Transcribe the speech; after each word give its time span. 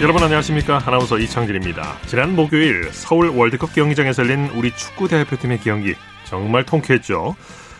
여러분 0.00 0.22
안녕하십니까 0.22 0.80
아나운서 0.86 1.18
이창진입니다. 1.18 1.98
지난 2.06 2.36
목요일 2.36 2.88
서울 2.92 3.30
월드컵 3.30 3.74
경기장에서 3.74 4.22
열린 4.22 4.46
우리 4.54 4.70
축구 4.70 5.08
대표팀의 5.08 5.58
경기 5.58 5.96
정말 6.24 6.64
통쾌했죠. 6.64 7.34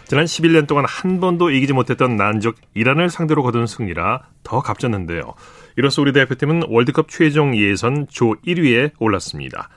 지난 0.04 0.24
11년 0.24 0.66
동안 0.66 0.84
한 0.88 1.20
번도 1.20 1.50
이기지 1.50 1.74
못했던 1.74 2.16
난적 2.16 2.56
이란을 2.74 3.08
상대로 3.08 3.44
거둔 3.44 3.68
승리라 3.68 4.22
더 4.42 4.60
값졌는데요. 4.60 5.34
이로써 5.76 6.02
우리 6.02 6.12
대표팀은 6.12 6.64
월드컵 6.66 7.08
최종 7.08 7.56
예선 7.56 8.08
조 8.10 8.34
1위에 8.44 8.90
올랐습니다. 8.98 9.68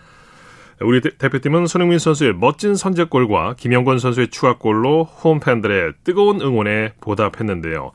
우리 0.80 1.00
대표팀은 1.02 1.68
손흥민 1.68 2.00
선수의 2.00 2.34
멋진 2.34 2.76
선제골과 2.76 3.54
김영권 3.56 4.00
선수의 4.00 4.30
추가골로 4.30 5.04
홈팬들의 5.04 5.94
뜨거운 6.04 6.42
응원에 6.42 6.94
보답했는데요. 7.02 7.92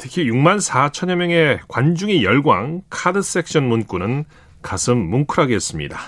특히 0.00 0.24
6만 0.24 0.56
4천여 0.66 1.14
명의 1.16 1.60
관중의 1.68 2.24
열광 2.24 2.80
카드 2.88 3.20
섹션 3.20 3.68
문구는 3.68 4.24
가슴 4.62 4.96
뭉클하게 4.96 5.54
했습니다. 5.54 5.98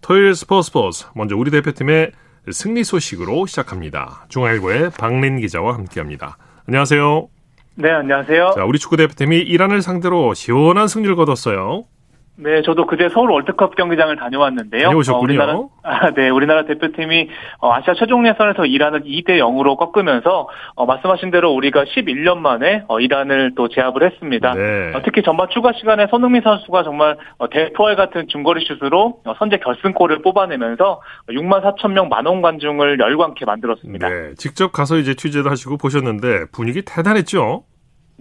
토요일 0.00 0.36
스포츠 0.36 0.68
스포츠 0.68 1.06
먼저 1.16 1.36
우리 1.36 1.50
대표팀의 1.50 2.12
승리 2.52 2.84
소식으로 2.84 3.46
시작합니다. 3.46 4.26
중앙일보의 4.28 4.90
박린 4.96 5.40
기자와 5.40 5.74
함께합니다. 5.74 6.38
안녕하세요. 6.68 7.28
네, 7.74 7.90
안녕하세요. 7.90 8.52
자, 8.54 8.64
우리 8.64 8.78
축구 8.78 8.96
대표팀이 8.96 9.38
이란을 9.38 9.82
상대로 9.82 10.34
시원한 10.34 10.86
승리를 10.86 11.16
거뒀어요. 11.16 11.82
네, 12.36 12.62
저도 12.62 12.86
그제 12.86 13.10
서울 13.10 13.30
월드컵 13.30 13.76
경기장을 13.76 14.16
다녀왔는데요. 14.16 14.84
다녀오셨군요. 14.84 15.18
어, 15.18 15.22
우리나라, 15.22 15.60
아, 15.82 16.10
네, 16.12 16.30
우리나라 16.30 16.64
대표팀이 16.64 17.28
어, 17.58 17.72
아시아 17.74 17.94
최종 17.94 18.26
예선에서 18.26 18.64
이란을 18.64 19.02
2대 19.02 19.38
0으로 19.38 19.76
꺾으면서 19.76 20.48
어, 20.74 20.86
말씀하신 20.86 21.30
대로 21.30 21.52
우리가 21.52 21.84
11년 21.84 22.38
만에 22.38 22.84
어, 22.88 23.00
이란을 23.00 23.52
또 23.54 23.68
제압을 23.68 24.02
했습니다. 24.02 24.54
네. 24.54 24.92
어, 24.94 25.02
특히 25.04 25.22
전반 25.22 25.48
추가 25.50 25.72
시간에 25.72 26.06
손흥민 26.10 26.40
선수가 26.42 26.84
정말 26.84 27.18
어, 27.36 27.50
대포알 27.50 27.96
같은 27.96 28.26
중거리 28.28 28.64
슛으로 28.66 29.20
어, 29.24 29.34
선제 29.38 29.58
결승골을 29.58 30.22
뽑아내면서 30.22 31.02
6만 31.28 31.62
4천 31.62 31.92
명 31.92 32.08
만원 32.08 32.40
관중을 32.40 32.98
열광케 32.98 33.44
만들었습니다. 33.44 34.08
네, 34.08 34.34
직접 34.36 34.72
가서 34.72 34.96
이제 34.96 35.14
취재도 35.14 35.50
하시고 35.50 35.76
보셨는데 35.76 36.46
분위기 36.50 36.82
대단했죠? 36.82 37.64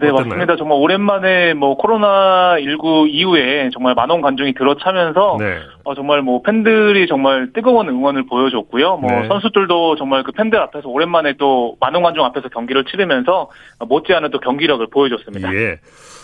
네, 0.02 0.10
어땠나요? 0.10 0.30
맞습니다. 0.30 0.56
정말 0.58 0.78
오랜만에 0.80 1.54
뭐 1.54 1.76
코로나 1.78 2.58
19 2.60 3.08
이후에 3.10 3.70
정말 3.74 3.94
만원 3.94 4.22
관중이 4.22 4.54
들어차면서 4.54 5.38
네. 5.40 5.58
어, 5.84 5.96
정말 5.96 6.22
뭐 6.22 6.42
팬들이 6.42 7.08
정말 7.08 7.54
뜨거운 7.54 7.88
응원을 7.88 8.26
보여줬고요. 8.26 8.98
뭐 8.98 9.12
네. 9.12 9.28
선수들도 9.28 9.96
정말 9.96 10.24
그 10.24 10.32
팬들 10.32 10.60
앞에서 10.60 10.90
오랜만에 10.90 11.34
또 11.38 11.76
만원 11.80 12.04
관중 12.04 12.24
앞에서 12.26 12.50
경기를 12.50 12.86
치르면서 12.86 13.50
못지않은 13.80 14.32
또 14.32 14.40
경기력을 14.40 14.86
보여줬습니다. 14.88 15.54
예. 15.56 15.80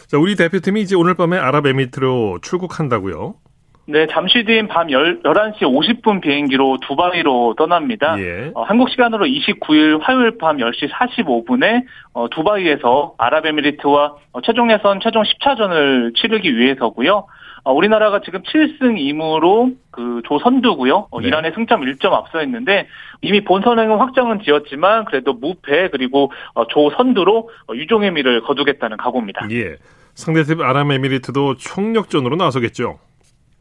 자, 0.07 0.17
우리 0.17 0.35
대표팀이 0.35 0.81
이제 0.81 0.95
오늘 0.95 1.15
밤에 1.15 1.37
아랍에미리트로 1.37 2.39
출국한다고요. 2.41 3.35
네, 3.89 4.05
잠시 4.11 4.43
뒤인 4.43 4.67
밤 4.67 4.89
10, 4.89 5.23
11시 5.23 5.61
50분 5.61 6.21
비행기로 6.21 6.79
두바이로 6.85 7.55
떠납니다. 7.57 8.19
예. 8.19 8.51
어, 8.53 8.63
한국 8.63 8.89
시간으로 8.89 9.25
29일 9.25 10.01
화요일 10.01 10.37
밤 10.37 10.57
10시 10.57 10.89
45분에 10.91 11.85
어, 12.13 12.27
두바이에서 12.29 13.15
아랍에미리트와 13.17 14.15
어, 14.33 14.41
최종 14.41 14.71
예선 14.71 14.99
최종 14.99 15.23
10차전을 15.23 16.15
치르기 16.15 16.57
위해서고요. 16.57 17.27
어, 17.63 17.73
우리나라가 17.73 18.19
지금 18.19 18.41
7승 18.43 18.97
2무로 18.97 19.75
그 19.91 20.21
조선두고요. 20.25 21.07
어, 21.09 21.21
네. 21.21 21.27
이란의 21.29 21.53
승점 21.55 21.81
1점 21.81 22.11
앞서 22.11 22.43
있는데 22.43 22.87
이미 23.21 23.41
본선행은 23.45 23.99
확정은 23.99 24.41
지었지만 24.43 25.05
그래도 25.05 25.31
무패 25.31 25.91
그리고 25.91 26.33
어, 26.55 26.67
조선두로 26.67 27.49
어, 27.69 27.73
유종의 27.73 28.11
미를 28.11 28.41
거두겠다는 28.41 28.97
각오입니다. 28.97 29.47
예. 29.51 29.77
상대팀 30.13 30.61
아랍에미리트도 30.61 31.55
총력전으로 31.55 32.35
나서겠죠. 32.35 32.99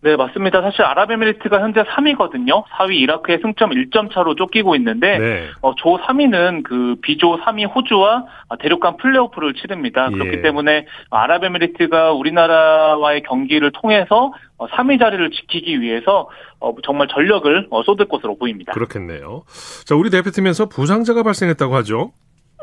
네, 0.07 0.15
맞습니다. 0.15 0.63
사실 0.63 0.83
아랍에미리트가 0.83 1.61
현재 1.61 1.83
3위거든요. 1.83 2.65
4위 2.67 2.95
이라크의 3.01 3.41
승점 3.43 3.71
1점 3.71 4.15
차로 4.15 4.37
쫓기고 4.37 4.77
있는데 4.77 5.19
네. 5.19 5.49
어, 5.63 5.75
조 5.75 5.99
3위는 5.99 6.63
그 6.63 6.95
비조 7.03 7.41
3위 7.41 7.69
호주와 7.75 8.25
대륙간 8.61 8.99
플레이오프를 8.99 9.55
치릅니다. 9.55 10.09
예. 10.13 10.17
그렇기 10.17 10.43
때문에 10.43 10.87
아랍에미리트가 11.11 12.13
우리나라와의 12.13 13.25
경기를 13.25 13.73
통해서 13.73 14.33
3위 14.59 15.01
자리를 15.01 15.29
지키기 15.33 15.81
위해서 15.81 16.29
어, 16.61 16.73
정말 16.85 17.09
전력을 17.09 17.67
어, 17.71 17.83
쏟을 17.83 18.07
것으로 18.07 18.39
보입니다. 18.39 18.75
그렇겠네요. 18.75 19.43
자, 19.87 19.97
우리 19.97 20.11
대표팀에서 20.11 20.69
부상자가 20.69 21.25
발생했다고 21.25 21.75
하죠. 21.79 22.13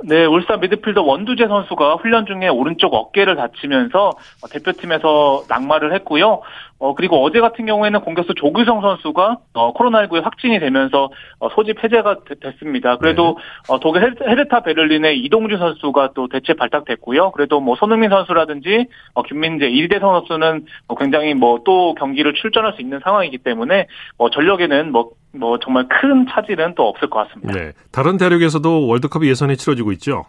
네, 0.02 0.26
울산 0.26 0.60
미드필더 0.60 1.02
원두재 1.04 1.48
선수가 1.48 1.96
훈련 1.98 2.26
중에 2.26 2.50
오른쪽 2.50 2.94
어깨를 2.94 3.36
다치면서 3.36 4.10
어, 4.10 4.48
대표팀에서 4.52 5.44
낙마를 5.48 5.94
했고요. 5.94 6.42
어, 6.80 6.94
그리고 6.96 7.24
어제 7.24 7.40
같은 7.40 7.66
경우에는 7.66 8.02
공격수 8.02 8.34
조규성 8.34 8.82
선수가 8.82 9.38
어, 9.54 9.74
코로나19에 9.74 10.22
확진이 10.22 10.60
되면서 10.60 11.10
어, 11.40 11.48
소집 11.56 11.82
해제가 11.82 12.18
되- 12.28 12.36
됐습니다. 12.36 12.98
그래도 12.98 13.38
어, 13.70 13.80
독일 13.80 14.02
헤르- 14.04 14.30
헤르타 14.30 14.62
베를린의 14.62 15.20
이동주 15.20 15.58
선수가 15.58 16.10
또 16.16 16.28
대체 16.28 16.54
발탁됐고요. 16.54 17.32
그래도 17.32 17.62
뭐 17.62 17.76
손흥민 17.78 18.10
선수라든지 18.10 18.88
어, 19.14 19.22
김민재, 19.24 19.68
이대성 19.70 20.12
선수는 20.20 20.66
어, 20.88 20.96
굉장히 20.96 21.34
뭐 21.34 21.54
또 21.66 21.94
경기를 21.94 22.34
출전할 22.34 22.74
수 22.74 22.82
있는 22.82 23.00
상황이기 23.02 23.38
때문에 23.38 23.88
뭐 24.18 24.30
전력에는 24.32 24.92
뭐, 24.92 25.12
뭐 25.34 25.58
정말 25.60 25.88
큰 25.88 26.28
차질은 26.30 26.76
또 26.76 26.88
없을 26.88 27.10
것 27.10 27.28
같습니다. 27.28 27.54
네. 27.54 27.72
다른 27.92 28.18
대륙에서도 28.18 28.88
월드컵 28.88 29.26
예선이 29.26 29.58
치러지고 29.58 29.92
있죠. 29.94 30.26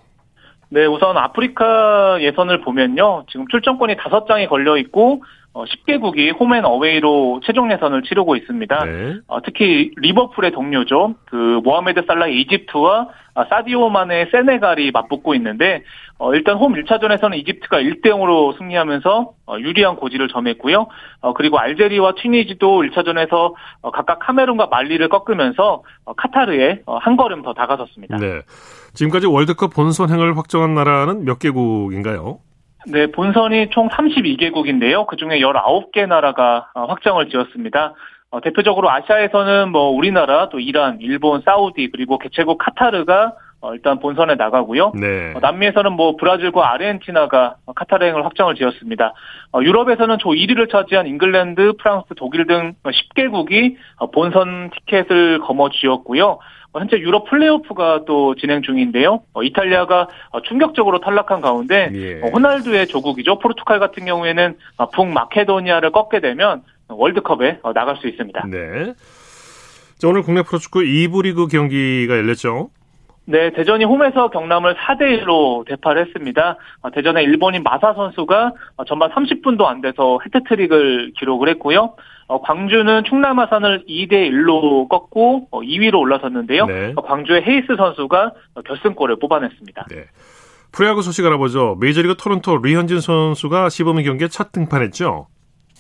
네, 0.71 0.87
우선 0.87 1.17
아프리카 1.17 2.17
예선을 2.21 2.63
보면요. 2.63 3.27
지금 3.31 3.47
출전권이 3.49 3.97
다섯 3.97 4.27
장이 4.27 4.47
걸려 4.49 4.77
있고 4.79 5.23
어, 5.55 5.65
10개국이 5.65 6.39
홈앤 6.39 6.65
어웨이로 6.65 7.41
최종 7.45 7.71
예선을 7.71 8.03
치르고 8.03 8.35
있습니다. 8.35 8.85
네. 8.85 9.15
어, 9.29 9.41
특히 9.41 9.93
리버풀의 9.97 10.51
동료죠. 10.51 11.15
그 11.27 11.61
모하메드 11.63 12.03
살라의 12.07 12.41
이집트와 12.41 13.09
아, 13.37 13.45
사디오 13.49 13.89
마네의 13.89 14.29
세네갈이 14.31 14.91
맞붙고 14.93 15.35
있는데 15.37 15.83
어, 16.19 16.35
일단 16.35 16.57
홈 16.57 16.75
1차전에서는 16.75 17.37
이집트가 17.39 17.79
1대 17.79 18.07
0으로 18.07 18.57
승리하면서 18.59 19.33
어, 19.47 19.57
유리한 19.59 19.97
고지를 19.97 20.29
점했고요. 20.29 20.87
어, 21.21 21.35
그리고 21.35 21.59
알제리와 21.59 22.15
튀니지도 22.17 22.83
1차전에서 22.83 23.55
어, 23.83 23.91
각각 23.93 24.19
카메룬과 24.21 24.67
말리를 24.67 25.09
꺾으면서 25.09 25.83
어, 26.05 26.15
카타르에 26.15 26.83
어, 26.87 26.97
한 26.99 27.17
걸음 27.17 27.43
더 27.43 27.55
다가섰습니다. 27.55 28.17
네. 28.17 28.43
지금까지 28.93 29.27
월드컵 29.27 29.73
본선 29.73 30.11
행을 30.11 30.37
확정한 30.37 30.75
나라는 30.75 31.25
몇 31.25 31.39
개국인가요? 31.39 32.39
네, 32.87 33.07
본선이 33.07 33.71
총 33.71 33.89
32개국인데요. 33.89 35.07
그 35.07 35.17
중에 35.17 35.41
19개 35.41 36.07
나라가 36.07 36.69
어, 36.75 36.85
확정을 36.85 37.29
지었습니다. 37.29 37.95
어, 38.31 38.41
대표적으로 38.41 38.91
아시아에서는 38.91 39.71
뭐 39.71 39.91
우리나라, 39.91 40.49
또 40.49 40.59
이란, 40.59 40.99
일본, 41.01 41.43
사우디, 41.43 41.91
그리고 41.93 42.19
개최국 42.19 42.59
카타르가 42.59 43.35
어, 43.61 43.73
일단 43.73 43.99
본선에 43.99 44.35
나가고요. 44.35 44.93
네. 44.95 45.33
어, 45.35 45.41
남미에서는 45.41 45.93
뭐 45.93 46.17
브라질과 46.17 46.73
아르헨티나가 46.73 47.57
어, 47.65 47.73
카타르행을 47.73 48.23
확정을 48.27 48.57
지었습니다. 48.57 49.15
어, 49.53 49.63
유럽에서는 49.63 50.19
조 50.19 50.31
1위를 50.31 50.71
차지한 50.71 51.07
잉글랜드, 51.07 51.75
프랑스, 51.79 52.09
독일 52.17 52.47
등 52.47 52.75
10개국이 52.83 53.77
어, 53.97 54.11
본선 54.11 54.71
티켓을 54.71 55.39
거머 55.39 55.71
쥐었고요. 55.71 56.41
어, 56.75 56.81
현재 56.81 56.99
유럽 56.99 57.31
플레이오프가 57.31 58.05
또 58.05 58.35
진행 58.35 58.61
중인데요. 58.63 59.23
어, 59.33 59.43
이탈리아가 59.43 60.09
어, 60.31 60.43
충격적으로 60.43 61.01
탈락한 61.01 61.41
가운데 61.41 61.91
예. 61.95 62.21
어, 62.21 62.31
호날두의 62.33 62.89
조국이죠. 62.89 63.39
포르투갈 63.39 63.79
같은 63.79 64.05
경우에는 64.05 64.57
어, 64.77 64.91
북마케도니아를 64.91 65.93
꺾게 65.93 66.21
되면 66.21 66.63
월드컵에 66.89 67.61
어, 67.63 67.73
나갈 67.73 67.97
수 67.97 68.09
있습니다. 68.09 68.47
네. 68.49 68.93
자, 69.99 70.09
오늘 70.09 70.23
국내 70.23 70.43
프로축구 70.43 70.81
2부 70.81 71.23
리그 71.23 71.47
경기가 71.47 72.17
열렸죠. 72.17 72.71
네, 73.27 73.51
대전이 73.53 73.85
홈에서 73.85 74.29
경남을 74.29 74.75
4대 74.75 75.23
1로 75.23 75.67
대파를 75.67 76.07
했습니다. 76.07 76.57
어, 76.83 76.91
대전의 76.91 77.25
일본인 77.25 77.63
마사 77.63 77.95
선수가 77.95 78.53
어, 78.77 78.85
전반 78.85 79.11
30분도 79.11 79.65
안 79.65 79.81
돼서 79.81 80.19
해트트릭을 80.27 81.13
기록을 81.19 81.49
했고요. 81.51 81.95
어, 82.27 82.41
광주는 82.43 83.05
충남 83.05 83.39
아산을 83.39 83.85
2대 83.89 84.31
1로 84.31 84.89
꺾고 84.89 85.49
2위로 85.51 86.01
올라섰는데요. 86.01 86.67
네. 86.67 86.93
어, 86.97 87.03
광주의 87.03 87.43
헤이스 87.43 87.77
선수가 87.77 88.33
어, 88.57 88.63
결승골을 88.63 89.19
뽑아냈습니다. 89.19 89.87
네. 89.91 90.05
프로야구 90.73 91.03
소식 91.03 91.25
알아보죠. 91.25 91.77
메이저리그 91.81 92.17
토론토 92.17 92.59
류현진 92.59 93.01
선수가 93.01 93.71
시범 93.71 94.03
경기에 94.03 94.29
첫 94.29 94.53
등판했죠. 94.53 95.29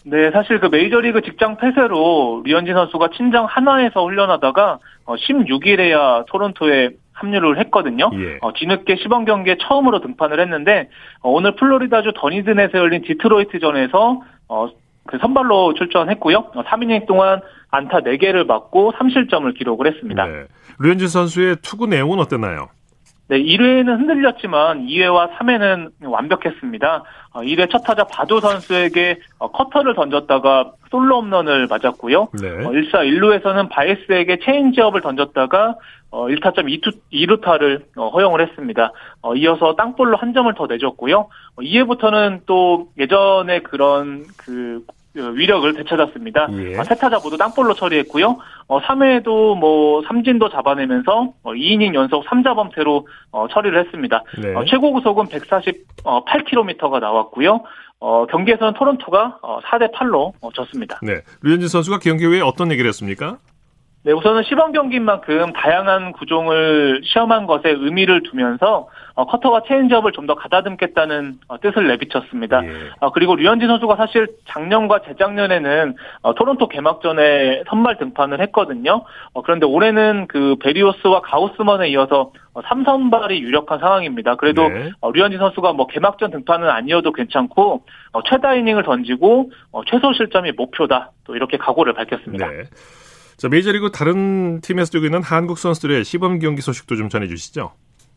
네, 0.06 0.30
사실 0.30 0.60
그 0.60 0.66
메이저리그 0.66 1.22
직장 1.22 1.56
폐쇄로 1.56 2.42
류현진 2.44 2.74
선수가 2.74 3.08
친정 3.16 3.46
한화에서 3.46 4.04
훈련하다가 4.04 4.78
어, 5.06 5.14
16일에야 5.16 6.26
토론토에 6.26 6.90
합류를 7.24 7.58
했거든요. 7.60 8.10
예. 8.14 8.38
어, 8.42 8.52
뒤늦게 8.52 8.96
시범 8.96 9.24
경기에 9.24 9.56
처음으로 9.60 10.00
등판을 10.00 10.40
했는데 10.40 10.88
어, 11.20 11.30
오늘 11.30 11.56
플로리다주 11.56 12.12
더니든에서 12.16 12.78
열린 12.78 13.02
디트로이트전에서 13.02 14.20
어, 14.48 14.68
그 15.06 15.18
선발로 15.18 15.74
출전했고요. 15.74 16.36
어, 16.54 16.62
3이닝 16.64 17.06
동안 17.06 17.40
안타 17.70 18.00
4개를 18.00 18.46
맞고 18.46 18.92
3실점을 18.92 19.56
기록을 19.56 19.86
했습니다. 19.86 20.26
네. 20.26 20.44
류현진 20.80 21.08
선수의 21.08 21.56
투구 21.62 21.86
내용은 21.86 22.18
어땠나요? 22.18 22.68
네, 23.26 23.38
1회는 23.38 23.88
흔들렸지만 24.00 24.86
2회와 24.86 25.30
3회는 25.38 25.92
완벽했습니다. 26.02 27.04
1회 27.34 27.62
어, 27.62 27.66
첫 27.66 27.82
타자 27.82 28.04
바두 28.04 28.40
선수에게 28.40 29.18
어, 29.38 29.50
커터를 29.50 29.94
던졌다가 29.94 30.72
솔로 30.94 31.23
홈런을 31.23 31.67
맞았고요. 31.67 32.29
네. 32.41 32.49
1사 32.49 32.94
어, 32.94 32.99
1루에서는 33.00 33.69
바에즈에게 33.69 34.38
체인지업을 34.44 35.00
던졌다가 35.00 35.75
1타점 36.12 36.69
2투, 36.69 36.94
2루타를 37.12 37.82
허용을 37.96 38.41
했습니다. 38.49 38.93
이어서 39.37 39.75
땅볼로 39.75 40.17
한 40.17 40.32
점을 40.32 40.52
더 40.55 40.69
내줬고요. 40.69 41.29
2회부터는 41.58 42.43
또 42.46 42.87
예전에 42.96 43.62
그런 43.62 44.25
그 44.37 44.85
위력을 45.14 45.73
되찾았습니다. 45.75 46.49
예. 46.52 46.76
아, 46.76 46.85
세 46.85 46.94
타자 46.96 47.19
모두 47.23 47.37
땅볼로 47.37 47.75
처리했고요. 47.75 48.37
어, 48.67 48.81
3회에도 48.81 49.56
뭐 49.56 50.02
삼진도 50.02 50.49
잡아내면서 50.49 51.32
어, 51.43 51.52
2이닝 51.52 51.94
연속 51.94 52.25
3자 52.26 52.55
범퇴로 52.56 53.06
어, 53.31 53.46
처리를 53.49 53.79
했습니다. 53.85 54.23
네. 54.41 54.55
어, 54.55 54.64
최고 54.64 54.93
구속은 54.93 55.26
148km가 55.26 57.00
나왔고요. 57.00 57.61
어, 58.06 58.26
경기에서는 58.26 58.74
토론토가 58.74 59.38
어, 59.40 59.60
4대 59.60 59.90
8로 59.94 60.34
어, 60.42 60.50
졌습니다. 60.52 61.00
네. 61.02 61.22
류현진 61.40 61.68
선수가 61.68 62.00
경기 62.00 62.26
후에 62.26 62.42
어떤 62.42 62.70
얘기를 62.70 62.86
했습니까? 62.88 63.38
네, 64.04 64.12
우선은 64.12 64.42
시범 64.42 64.72
경기인 64.72 65.02
만큼 65.02 65.50
다양한 65.54 66.12
구종을 66.12 67.00
시험한 67.04 67.46
것에 67.46 67.70
의미를 67.70 68.22
두면서 68.22 68.88
어, 69.14 69.24
커터와 69.26 69.62
체인지업을 69.66 70.12
좀 70.12 70.24
더 70.26 70.34
가다듬겠다는 70.34 71.38
어, 71.48 71.60
뜻을 71.60 71.86
내비쳤습니다. 71.86 72.64
예. 72.64 72.70
어, 73.00 73.12
그리고 73.12 73.34
류현진 73.36 73.68
선수가 73.68 73.96
사실 73.96 74.26
작년과 74.46 75.00
재작년에는 75.06 75.94
어, 76.22 76.34
토론토 76.34 76.68
개막전에 76.68 77.64
선발 77.68 77.98
등판을 77.98 78.40
했거든요. 78.40 79.04
어, 79.34 79.42
그런데 79.42 79.66
올해는 79.66 80.26
그 80.28 80.56
베리오스와 80.60 81.20
가우스먼에 81.20 81.88
이어서 81.90 82.32
3선발이 82.54 83.32
어, 83.32 83.38
유력한 83.38 83.80
상황입니다. 83.80 84.36
그래도 84.36 84.68
네. 84.68 84.90
류현진 85.12 85.38
선수가 85.38 85.74
뭐 85.74 85.86
개막전 85.88 86.30
등판은 86.30 86.68
아니어도 86.70 87.12
괜찮고 87.12 87.84
최다 88.30 88.54
이닝을 88.54 88.82
던지고 88.84 89.50
최소 89.86 90.12
실점이 90.14 90.52
목표다. 90.52 91.10
또 91.24 91.36
이렇게 91.36 91.58
각오를 91.58 91.92
밝혔습니다. 91.92 92.48
네. 92.48 92.62
자, 93.36 93.48
메이저리그 93.48 93.90
다른 93.90 94.60
팀에서 94.60 94.90
뛰고 94.92 95.06
있는 95.06 95.22
한국 95.22 95.58
선수들의 95.58 96.04
시범 96.04 96.38
경기 96.38 96.62
소식도 96.62 96.96
좀 96.96 97.08
전해주시죠. 97.08 97.72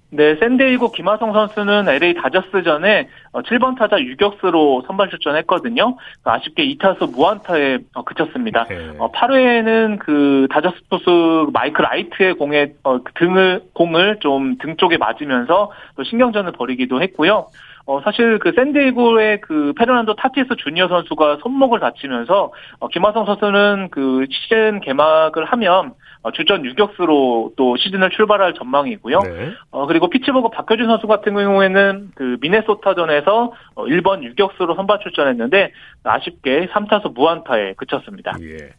네, 0.10 0.38
샌디에이고 0.40 0.94
김하성 0.94 1.34
선수는 1.34 1.90
LA 1.90 2.14
다저스전에 2.14 3.10
7번 3.34 3.74
어, 3.74 3.76
타자 3.76 4.00
유격수로 4.00 4.84
선발 4.88 5.10
출전했거든요. 5.10 5.98
아쉽게 6.24 6.66
2타수 6.76 7.12
무안타에 7.12 7.80
어, 7.94 8.04
그쳤습니다. 8.06 8.66
네. 8.70 8.94
8회에는 8.98 9.96
어, 9.96 10.00
그 10.00 10.48
다저스 10.50 10.78
투수 10.90 11.50
마이클 11.52 11.84
라이트의 11.84 12.36
공에 12.36 12.74
등을 13.16 13.64
공을 13.74 14.20
좀 14.22 14.58
등 14.60 14.78
쪽에 14.78 14.98
맞으면서 14.98 15.72
또 15.98 16.04
신경전을 16.06 16.54
벌이기도 16.54 17.02
했고요. 17.02 17.48
어, 17.88 18.02
사실 18.04 18.38
그 18.40 18.52
샌디에고의 18.54 19.40
그 19.40 19.74
페르난도 19.78 20.16
타티스 20.18 20.58
주니어 20.58 20.90
선수가 20.90 21.38
손목을 21.42 21.80
다치면서 21.80 22.52
어, 22.80 22.88
김하성 22.90 23.26
선수는 23.26 23.88
그 23.92 24.26
시즌 24.30 24.82
개막을 24.82 25.46
하면 25.46 25.94
어, 26.22 26.32
주전 26.32 26.66
유격수로 26.66 27.54
또 27.56 27.78
시즌을 27.78 28.10
출발할 28.10 28.56
전망이고요. 28.56 29.20
네. 29.20 29.54
어, 29.72 29.88
그리고 29.88 30.10
피츠버그 30.10 30.50
박효준 30.50 30.86
선수 30.86 31.08
같은 31.08 31.34
경우에는 31.34 32.12
그 32.14 32.38
미네소타전에서 32.42 33.54
어, 33.76 33.86
1번 33.86 34.22
유격수로 34.22 34.76
선발 34.76 35.00
출전했는데 35.00 35.72
아쉽게 36.04 36.68
3타수 36.68 37.14
무안타에 37.14 37.76
그쳤습니다. 37.76 38.34
예. 38.42 38.74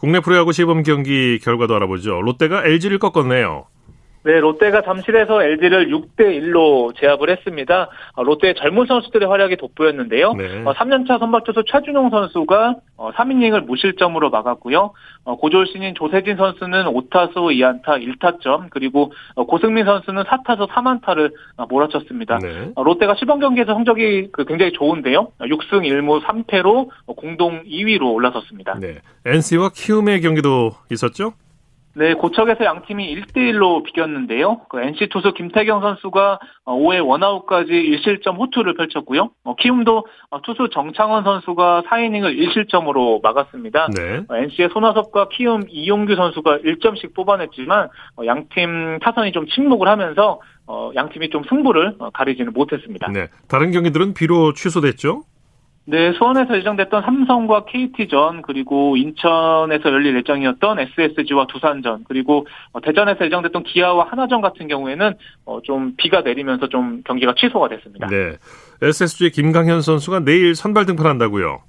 국내 0.00 0.18
프로야구 0.18 0.50
시범 0.50 0.82
경기 0.82 1.38
결과도 1.38 1.76
알아보죠. 1.76 2.20
롯데가 2.22 2.64
LG를 2.64 2.98
꺾었네요. 2.98 3.66
네, 4.24 4.38
롯데가 4.38 4.82
잠실에서 4.82 5.42
LG를 5.42 5.88
6대 5.88 6.20
1로 6.20 6.94
제압을 6.96 7.28
했습니다. 7.30 7.88
어, 8.14 8.22
롯데의 8.22 8.54
젊은 8.54 8.86
선수들의 8.86 9.28
활약이 9.28 9.56
돋보였는데요. 9.56 10.34
네. 10.34 10.62
3년차 10.62 11.10
어, 11.10 11.18
선발 11.18 11.42
투수 11.44 11.64
최준용 11.66 12.10
선수가 12.10 12.76
3이닝을 12.96 13.62
어, 13.62 13.64
무실점으로 13.66 14.30
막았고요. 14.30 14.92
고졸 15.24 15.66
신인 15.66 15.94
조세진 15.94 16.36
선수는 16.36 16.84
5타수 16.84 17.34
2안타 17.34 17.84
1타점, 17.84 18.70
그리고 18.70 19.12
고승민 19.34 19.84
선수는 19.84 20.24
4타수 20.24 20.68
3안타를 20.68 21.32
몰아쳤습니다. 21.68 22.38
네. 22.38 22.72
롯데가 22.76 23.14
시범 23.14 23.40
경기에서 23.40 23.74
성적이 23.74 24.28
그 24.32 24.44
굉장히 24.44 24.72
좋은데요. 24.72 25.28
6승 25.40 25.82
1무 25.82 26.22
3패로 26.22 26.88
공동 27.16 27.62
2위로 27.64 28.12
올라섰습니다. 28.14 28.78
네. 28.80 28.98
NC와 29.24 29.70
키움의 29.74 30.20
경기도 30.22 30.72
있었죠? 30.90 31.34
네, 31.94 32.14
고척에서 32.14 32.64
양 32.64 32.82
팀이 32.86 33.14
1대1로 33.14 33.82
비겼는데요. 33.84 34.62
그 34.70 34.80
NC 34.80 35.08
투수 35.10 35.32
김태경 35.34 35.80
선수가 35.82 36.38
5회 36.64 37.06
원아웃까지 37.06 37.70
1실점 37.70 38.38
호투를 38.38 38.74
펼쳤고요. 38.74 39.30
어, 39.44 39.54
키움도 39.56 40.06
어, 40.30 40.42
투수 40.42 40.70
정창원 40.72 41.24
선수가 41.24 41.82
4이닝을 41.86 42.38
1실점으로 42.38 43.22
막았습니다. 43.22 43.88
네. 43.94 44.22
NC의 44.30 44.66
어, 44.66 44.70
손아섭과 44.72 45.28
키움 45.28 45.62
이용규 45.68 46.16
선수가 46.16 46.58
1점씩 46.58 47.14
뽑아냈지만 47.14 47.88
양팀 48.24 49.00
타선이 49.00 49.32
좀 49.32 49.46
침묵을 49.46 49.88
하면서 49.88 50.40
양 50.94 51.10
팀이 51.10 51.28
좀 51.28 51.42
승부를 51.48 51.96
가리지는 52.14 52.52
못했습니다. 52.54 53.08
네. 53.12 53.28
다른 53.48 53.72
경기들은 53.72 54.14
비로 54.14 54.54
취소됐죠? 54.54 55.24
네, 55.84 56.12
수원에서 56.12 56.56
예정됐던 56.56 57.02
삼성과 57.02 57.64
KT전, 57.64 58.42
그리고 58.42 58.96
인천에서 58.96 59.90
열릴 59.90 60.16
예정이었던 60.16 60.78
SSG와 60.78 61.46
두산전, 61.48 62.04
그리고 62.06 62.46
어, 62.72 62.80
대전에서 62.80 63.24
예정됐던 63.24 63.64
기아와 63.64 64.06
하나전 64.08 64.40
같은 64.40 64.68
경우에는 64.68 65.14
어, 65.44 65.60
좀 65.62 65.94
비가 65.96 66.20
내리면서 66.20 66.68
좀 66.68 67.02
경기가 67.04 67.34
취소가 67.36 67.68
됐습니다. 67.68 68.06
네. 68.06 68.36
SSG의 68.80 69.32
김강현 69.32 69.80
선수가 69.80 70.20
내일 70.20 70.54
선발 70.54 70.86
등판한다고요? 70.86 71.62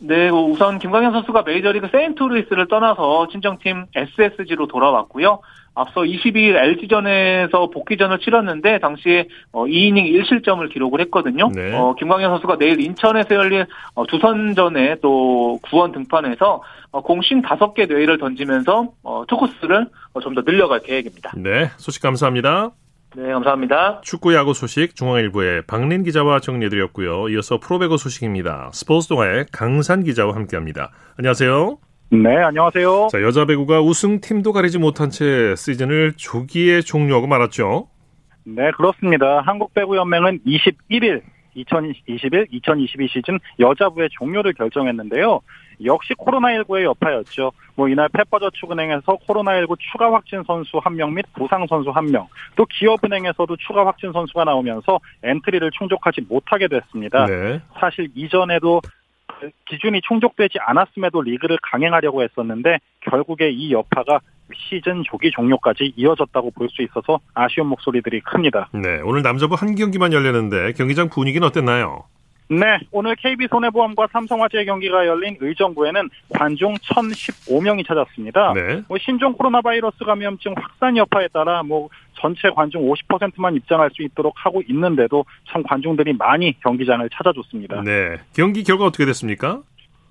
네, 0.00 0.30
우선 0.30 0.78
김광현 0.78 1.12
선수가 1.12 1.42
메이저리그 1.42 1.88
세인트루이스를 1.92 2.68
떠나서 2.68 3.28
친정팀 3.30 3.86
SSG로 3.94 4.66
돌아왔고요. 4.66 5.40
앞서 5.74 6.02
22일 6.02 6.56
LG전에서 6.56 7.70
복귀전을 7.70 8.18
치렀는데 8.18 8.78
당시에 8.80 9.28
2이닝 9.52 9.98
어, 9.98 10.22
1실점을 10.22 10.72
기록을 10.72 11.00
했거든요. 11.02 11.48
네. 11.54 11.74
어, 11.74 11.94
김광현 11.98 12.30
선수가 12.30 12.58
내일 12.58 12.80
인천에서 12.80 13.34
열린 13.34 13.64
어, 13.94 14.06
두선전에 14.06 14.96
또 15.00 15.58
구원 15.62 15.92
등판해서 15.92 16.62
어, 16.90 17.02
공신 17.02 17.42
5개 17.42 17.88
뇌를 17.88 18.18
던지면서 18.18 18.92
어, 19.02 19.24
투코스를 19.28 19.86
어, 20.12 20.20
좀더 20.20 20.42
늘려갈 20.42 20.80
계획입니다. 20.80 21.32
네, 21.36 21.70
소식 21.76 22.02
감사합니다. 22.02 22.72
네, 23.16 23.32
감사합니다. 23.32 24.00
축구 24.02 24.34
야구 24.34 24.54
소식 24.54 24.94
중앙일보의 24.94 25.62
박린 25.66 26.04
기자와 26.04 26.40
정리해드렸고요. 26.40 27.28
이어서 27.30 27.58
프로배구 27.58 27.96
소식입니다. 27.96 28.70
스포츠 28.72 29.08
동아의 29.08 29.46
강산 29.52 30.04
기자와 30.04 30.34
함께합니다. 30.34 30.92
안녕하세요. 31.16 31.89
네, 32.12 32.36
안녕하세요. 32.38 33.06
자, 33.12 33.22
여자 33.22 33.44
배구가 33.44 33.80
우승팀도 33.82 34.52
가리지 34.52 34.78
못한 34.78 35.10
채 35.10 35.54
시즌을 35.54 36.14
조기에 36.16 36.80
종료하고 36.80 37.28
말았죠. 37.28 37.86
네, 38.42 38.72
그렇습니다. 38.72 39.42
한국배구연맹은 39.42 40.40
21일 40.44 41.22
2021, 41.54 42.48
2022 42.50 43.08
시즌 43.08 43.38
여자부의 43.60 44.08
종료를 44.12 44.52
결정했는데요. 44.54 45.40
역시 45.84 46.14
코로나19의 46.14 46.82
여파였죠. 46.82 47.52
뭐 47.76 47.88
이날 47.88 48.08
페퍼저축은행에서 48.08 49.18
코로나19 49.28 49.76
추가 49.78 50.12
확진 50.12 50.42
선수 50.46 50.78
한명및 50.78 51.26
부상 51.34 51.66
선수 51.68 51.90
한 51.90 52.10
명, 52.10 52.26
또 52.56 52.66
기업은행에서도 52.66 53.56
추가 53.56 53.86
확진 53.86 54.12
선수가 54.12 54.44
나오면서 54.44 54.98
엔트리를 55.22 55.70
충족하지 55.78 56.22
못하게 56.28 56.66
됐습니다. 56.68 57.26
네. 57.26 57.60
사실 57.78 58.08
이전에도 58.14 58.80
기준이 59.68 60.00
충족되지 60.06 60.58
않았음에도 60.60 61.22
리그를 61.22 61.58
강행하려고 61.62 62.22
했었는데 62.22 62.78
결국에 63.00 63.50
이 63.50 63.72
여파가 63.72 64.20
시즌 64.52 65.02
조기 65.04 65.30
종료까지 65.30 65.92
이어졌다고 65.96 66.50
볼 66.52 66.68
수 66.70 66.82
있어서 66.82 67.20
아쉬운 67.34 67.66
목소리들이 67.68 68.20
큽니다. 68.20 68.68
네, 68.72 69.00
오늘 69.04 69.22
남자부 69.22 69.54
한 69.54 69.74
경기만 69.74 70.12
열렸는데 70.12 70.72
경기장 70.72 71.08
분위기는 71.08 71.46
어땠나요? 71.46 72.04
네, 72.50 72.80
오늘 72.90 73.14
KB손해보험과 73.14 74.08
삼성화재 74.10 74.64
경기가 74.64 75.06
열린 75.06 75.36
의정부에는 75.38 76.10
관중 76.30 76.74
1,015명이 76.74 77.86
찾았습니다. 77.86 78.54
네. 78.54 78.82
뭐 78.88 78.98
신종 78.98 79.32
코로나 79.34 79.60
바이러스 79.60 79.98
감염증 80.04 80.54
확산 80.56 80.96
여파에 80.96 81.28
따라 81.28 81.62
뭐 81.62 81.88
전체 82.14 82.50
관중 82.50 82.82
50%만 82.82 83.54
입장할 83.54 83.90
수 83.94 84.02
있도록 84.02 84.34
하고 84.36 84.62
있는데도 84.68 85.24
참 85.48 85.62
관중들이 85.62 86.12
많이 86.14 86.58
경기장을 86.60 87.08
찾아줬습니다. 87.10 87.82
네, 87.82 88.16
경기 88.34 88.64
결과 88.64 88.86
어떻게 88.86 89.04
됐습니까? 89.06 89.62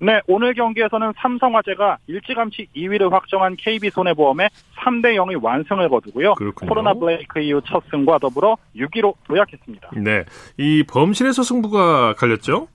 네, 0.02 0.20
오늘 0.26 0.54
경기에서는 0.54 1.12
삼성화재가 1.18 1.98
일찌감치 2.06 2.68
2위를 2.74 3.10
확정한 3.10 3.54
KB손해보험에 3.56 4.48
3대 4.78 5.14
0의 5.16 5.42
완승을 5.42 5.90
거두고요. 5.90 6.34
그렇군요. 6.34 6.68
코로나 6.68 6.94
블레이크 6.94 7.38
이후 7.40 7.60
첫 7.66 7.82
승과 7.90 8.18
더불어 8.18 8.56
6위로 8.74 9.14
도약했습니다. 9.24 9.90
네, 9.96 10.24
이 10.56 10.84
범실에서 10.84 11.42
승부가 11.42 12.14
갈렸죠? 12.14 12.68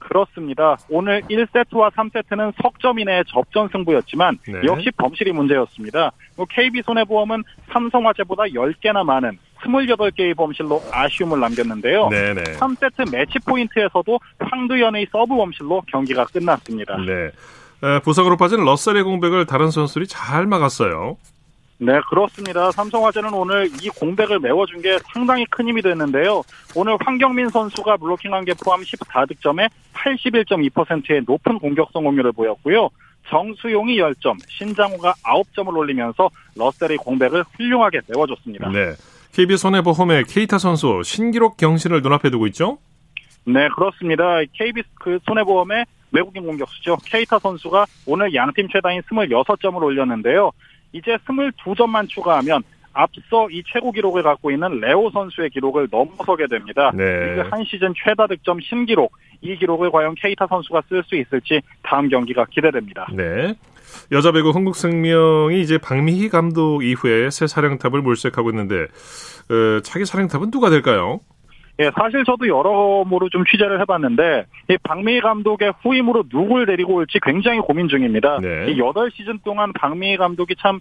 그렇습니다. 0.00 0.76
오늘 0.88 1.20
1세트와 1.22 1.92
3세트는 1.92 2.54
석점 2.60 2.98
이내의 2.98 3.24
접전 3.28 3.68
승부였지만 3.70 4.38
네. 4.48 4.60
역시 4.64 4.90
범실이 4.96 5.30
문제였습니다. 5.32 6.10
KB손해보험은 6.48 7.44
삼성화재보다 7.70 8.44
10개나 8.44 9.04
많은 9.04 9.38
28개의 9.64 10.36
범실로 10.36 10.82
아쉬움을 10.90 11.40
남겼는데요. 11.40 12.08
네네. 12.08 12.42
3세트 12.42 13.10
매치 13.10 13.38
포인트에서도 13.40 14.18
황두연의 14.38 15.08
서브 15.12 15.36
범실로 15.36 15.82
경기가 15.86 16.24
끝났습니다. 16.26 16.96
네. 16.98 17.30
부상으로 18.04 18.36
빠진 18.36 18.64
러셀의 18.64 19.02
공백을 19.04 19.46
다른 19.46 19.70
선수들이 19.70 20.06
잘 20.06 20.46
막았어요. 20.46 21.16
네, 21.82 21.98
그렇습니다. 22.10 22.70
삼성화재는 22.72 23.32
오늘 23.32 23.70
이 23.80 23.88
공백을 23.88 24.38
메워준 24.38 24.82
게 24.82 24.98
상당히 25.14 25.46
큰 25.46 25.66
힘이 25.66 25.80
됐는데요. 25.80 26.42
오늘 26.74 26.98
황경민 27.00 27.48
선수가 27.48 27.96
블로킹한 27.96 28.44
게 28.44 28.52
포함 28.62 28.82
14득점에 28.82 29.70
81.2%의 29.94 31.22
높은 31.26 31.58
공격 31.58 31.88
성공률을 31.92 32.32
보였고요. 32.32 32.90
정수용이 33.28 33.96
10점, 33.96 34.36
신장호가 34.48 35.14
9점을 35.24 35.74
올리면서 35.74 36.28
러셀의 36.56 36.98
공백을 36.98 37.44
훌륭하게 37.56 38.00
메워줬습니다. 38.08 38.68
네. 38.70 38.92
KBS 39.32 39.62
손해보험의 39.62 40.24
케이타 40.24 40.58
선수 40.58 41.02
신기록 41.04 41.56
경신을 41.56 42.02
눈앞에 42.02 42.30
두고 42.30 42.46
있죠? 42.48 42.78
네, 43.44 43.68
그렇습니다. 43.74 44.40
KBS 44.52 44.88
그 44.94 45.18
손해보험의 45.26 45.86
외국인 46.12 46.44
공격수죠. 46.44 46.96
케이타 47.04 47.38
선수가 47.38 47.86
오늘 48.06 48.34
양팀 48.34 48.68
최다인 48.68 49.02
26점을 49.02 49.80
올렸는데요. 49.82 50.50
이제 50.92 51.16
22점만 51.16 52.08
추가하면 52.08 52.62
앞서 52.92 53.48
이 53.50 53.62
최고 53.72 53.92
기록을 53.92 54.24
갖고 54.24 54.50
있는 54.50 54.80
레오 54.80 55.10
선수의 55.10 55.50
기록을 55.50 55.88
넘어서게 55.90 56.48
됩니다. 56.48 56.90
네. 56.92 57.36
리그 57.36 57.48
한 57.48 57.64
시즌 57.64 57.94
최다 57.96 58.26
득점 58.26 58.58
신기록 58.60 59.12
이 59.40 59.56
기록을 59.56 59.90
과연 59.92 60.16
케이타 60.16 60.48
선수가 60.48 60.82
쓸 60.88 61.04
수 61.04 61.16
있을지 61.16 61.62
다음 61.82 62.08
경기가 62.08 62.44
기대됩니다. 62.46 63.06
네. 63.12 63.54
여자 64.12 64.32
배구 64.32 64.50
흥국생명이 64.50 65.60
이제 65.60 65.78
박미희 65.78 66.28
감독 66.28 66.82
이후에 66.82 67.30
새 67.30 67.46
사령탑을 67.46 68.02
몰색하고 68.02 68.50
있는데 68.50 68.82
어, 69.50 69.80
차기 69.82 70.04
사령탑은 70.04 70.50
누가 70.50 70.70
될까요? 70.70 71.20
예, 71.80 71.90
사실 71.96 72.24
저도 72.24 72.46
여러모로 72.46 73.30
좀 73.30 73.44
취재를 73.46 73.80
해봤는데 73.80 74.44
이 74.68 74.76
박미희 74.82 75.20
감독의 75.20 75.72
후임으로 75.82 76.24
누굴 76.28 76.66
데리고 76.66 76.94
올지 76.94 77.18
굉장히 77.22 77.60
고민 77.60 77.88
중입니다. 77.88 78.38
네. 78.40 78.70
이 78.70 78.78
8시즌 78.78 79.42
동안 79.42 79.72
박미희 79.72 80.18
감독이 80.18 80.54
참 80.58 80.80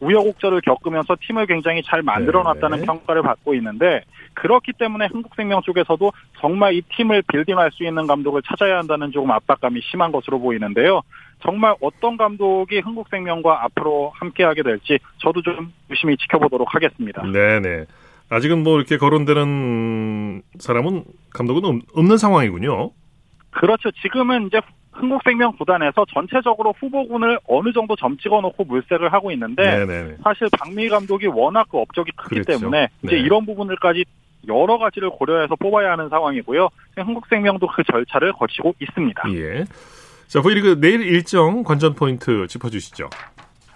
우여곡절을 0.00 0.62
겪으면서 0.62 1.16
팀을 1.20 1.46
굉장히 1.46 1.82
잘 1.84 2.02
만들어놨다는 2.02 2.80
네. 2.80 2.86
평가를 2.86 3.22
받고 3.22 3.52
있는데 3.54 4.02
그렇기 4.32 4.72
때문에 4.78 5.06
한국생명 5.12 5.60
쪽에서도 5.62 6.10
정말 6.40 6.74
이 6.74 6.82
팀을 6.96 7.22
빌딩할 7.30 7.70
수 7.72 7.84
있는 7.84 8.06
감독을 8.06 8.40
찾아야 8.42 8.78
한다는 8.78 9.12
조금 9.12 9.30
압박감이 9.30 9.80
심한 9.82 10.10
것으로 10.10 10.40
보이는데요. 10.40 11.02
정말 11.42 11.74
어떤 11.80 12.16
감독이 12.16 12.80
한국생명과 12.80 13.64
앞으로 13.64 14.12
함께하게 14.16 14.62
될지 14.62 14.98
저도 15.18 15.42
좀 15.42 15.72
유심히 15.90 16.16
지켜보도록 16.16 16.74
하겠습니다. 16.74 17.22
네네. 17.22 17.86
아직은 18.28 18.62
뭐 18.62 18.76
이렇게 18.76 18.96
거론되는 18.96 20.42
사람은 20.58 21.04
감독은 21.34 21.64
없- 21.64 21.82
없는 21.98 22.16
상황이군요. 22.16 22.90
그렇죠. 23.50 23.90
지금은 24.02 24.46
이제 24.46 24.60
흥국생명 24.92 25.56
구단에서 25.56 26.04
전체적으로 26.12 26.74
후보군을 26.78 27.38
어느 27.48 27.72
정도 27.72 27.96
점 27.96 28.16
찍어놓고 28.18 28.64
물색을 28.64 29.12
하고 29.12 29.32
있는데 29.32 29.84
네네. 29.84 30.16
사실 30.22 30.48
박미 30.58 30.88
감독이 30.88 31.26
워낙 31.26 31.66
그 31.70 31.78
업적이 31.78 32.12
크기 32.16 32.40
그렇죠. 32.40 32.58
때문에 32.60 32.88
이제 33.04 33.16
네. 33.16 33.22
이런 33.22 33.46
부분들까지 33.46 34.04
여러 34.48 34.78
가지를 34.78 35.10
고려해서 35.10 35.54
뽑아야 35.56 35.92
하는 35.92 36.08
상황이고요. 36.08 36.68
흥국생명도 36.96 37.66
그 37.68 37.82
절차를 37.84 38.32
거치고 38.32 38.74
있습니다. 38.80 39.22
예. 39.34 39.64
자, 40.30 40.40
V리그 40.40 40.80
내일 40.80 41.02
일정 41.02 41.64
관전 41.64 41.96
포인트 41.96 42.46
짚어주시죠. 42.46 43.10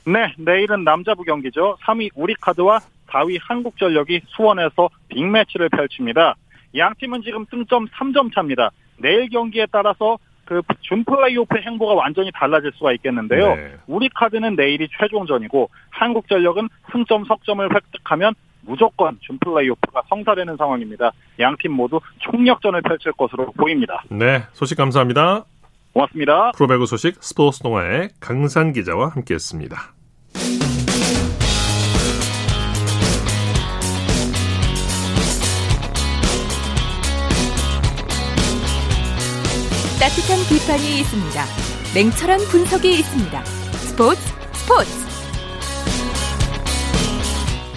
네, 0.06 0.32
내일은 0.38 0.84
남자부 0.84 1.24
경기죠. 1.24 1.76
3위 1.82 2.10
우리카드와 2.14 2.78
4위 3.08 3.40
한국전력이 3.42 4.20
수원에서 4.28 4.88
빅매치를 5.08 5.68
펼칩니다. 5.70 6.36
양 6.76 6.94
팀은 7.00 7.22
지금 7.22 7.44
승점 7.50 7.88
3점 7.88 8.32
차입니다. 8.32 8.70
내일 8.98 9.28
경기에 9.30 9.66
따라서 9.72 10.16
그 10.44 10.62
준플레이오프 10.82 11.56
행보가 11.58 11.94
완전히 11.94 12.30
달라질 12.32 12.70
수가 12.76 12.92
있겠는데요. 12.92 13.56
네. 13.56 13.74
우리 13.88 14.08
카드는 14.10 14.54
내일이 14.54 14.86
최종전이고 14.96 15.70
한국전력은 15.90 16.68
승점 16.92 17.24
석점을 17.24 17.68
획득하면 17.74 18.32
무조건 18.60 19.18
준플레이오프가 19.22 20.02
성사되는 20.08 20.56
상황입니다. 20.56 21.10
양 21.40 21.56
팀 21.56 21.72
모두 21.72 22.00
총력전을 22.20 22.82
펼칠 22.82 23.10
것으로 23.12 23.50
보입니다. 23.52 24.04
네, 24.08 24.44
소식 24.52 24.76
감사합니다. 24.76 25.46
고맙습니다. 25.94 26.50
프로배구 26.52 26.86
소식 26.86 27.22
스포츠 27.22 27.60
동아의 27.60 28.10
강산 28.18 28.72
기자와 28.72 29.10
함께했습니다. 29.10 29.94
따뜻한 40.00 40.38
비판이 40.50 41.00
있습니다. 41.00 41.44
냉철한 41.94 42.40
분석이 42.50 42.90
있습니다. 42.90 43.44
스포츠 43.44 44.20
스포츠 44.52 44.90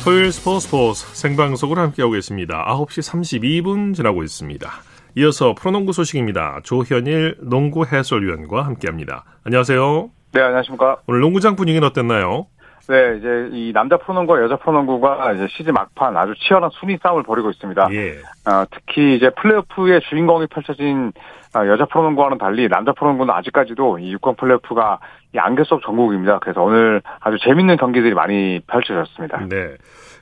토요일 0.03 0.31
스포츠 0.31 0.65
스포츠 0.65 1.05
생방송으로 1.13 1.81
함께하고 1.81 2.13
계십니다. 2.13 2.65
9시 2.67 3.61
32분 3.61 3.93
지나고 3.93 4.23
있습니다. 4.23 4.96
이어서 5.15 5.55
프로농구 5.55 5.93
소식입니다. 5.93 6.59
조현일 6.63 7.37
농구 7.41 7.85
해설위원과 7.85 8.65
함께합니다. 8.65 9.23
안녕하세요. 9.45 10.09
네, 10.33 10.41
안녕하십니까. 10.41 10.97
오늘 11.07 11.21
농구장 11.21 11.55
분위기는 11.55 11.85
어땠나요? 11.87 12.47
네, 12.87 13.17
이제 13.17 13.49
이 13.51 13.73
남자 13.73 13.97
프로농구와 13.97 14.41
여자 14.43 14.55
프로농구가 14.57 15.33
이제 15.33 15.47
시즌 15.49 15.73
막판 15.73 16.15
아주 16.15 16.33
치열한 16.37 16.69
순위 16.79 16.97
싸움을 17.01 17.23
벌이고 17.23 17.49
있습니다. 17.49 17.89
예. 17.91 18.11
어, 18.49 18.65
특히 18.71 19.17
이제 19.17 19.29
플레이오프의 19.31 20.01
주인공이 20.09 20.47
펼쳐진 20.47 21.11
어, 21.46 21.46
여자 21.65 21.85
프로농구와는 21.85 22.37
달리 22.37 22.67
남자 22.67 22.91
프로농구는 22.91 23.33
아직까지도 23.33 23.99
이 23.99 24.15
6강 24.17 24.37
플레이오프가 24.37 24.99
이 25.33 25.37
안개 25.39 25.63
속 25.63 25.81
전국입니다. 25.81 26.39
그래서 26.39 26.61
오늘 26.61 27.01
아주 27.19 27.37
재밌는 27.43 27.77
경기들이 27.77 28.13
많이 28.13 28.59
펼쳐졌습니다. 28.67 29.45
네. 29.49 29.75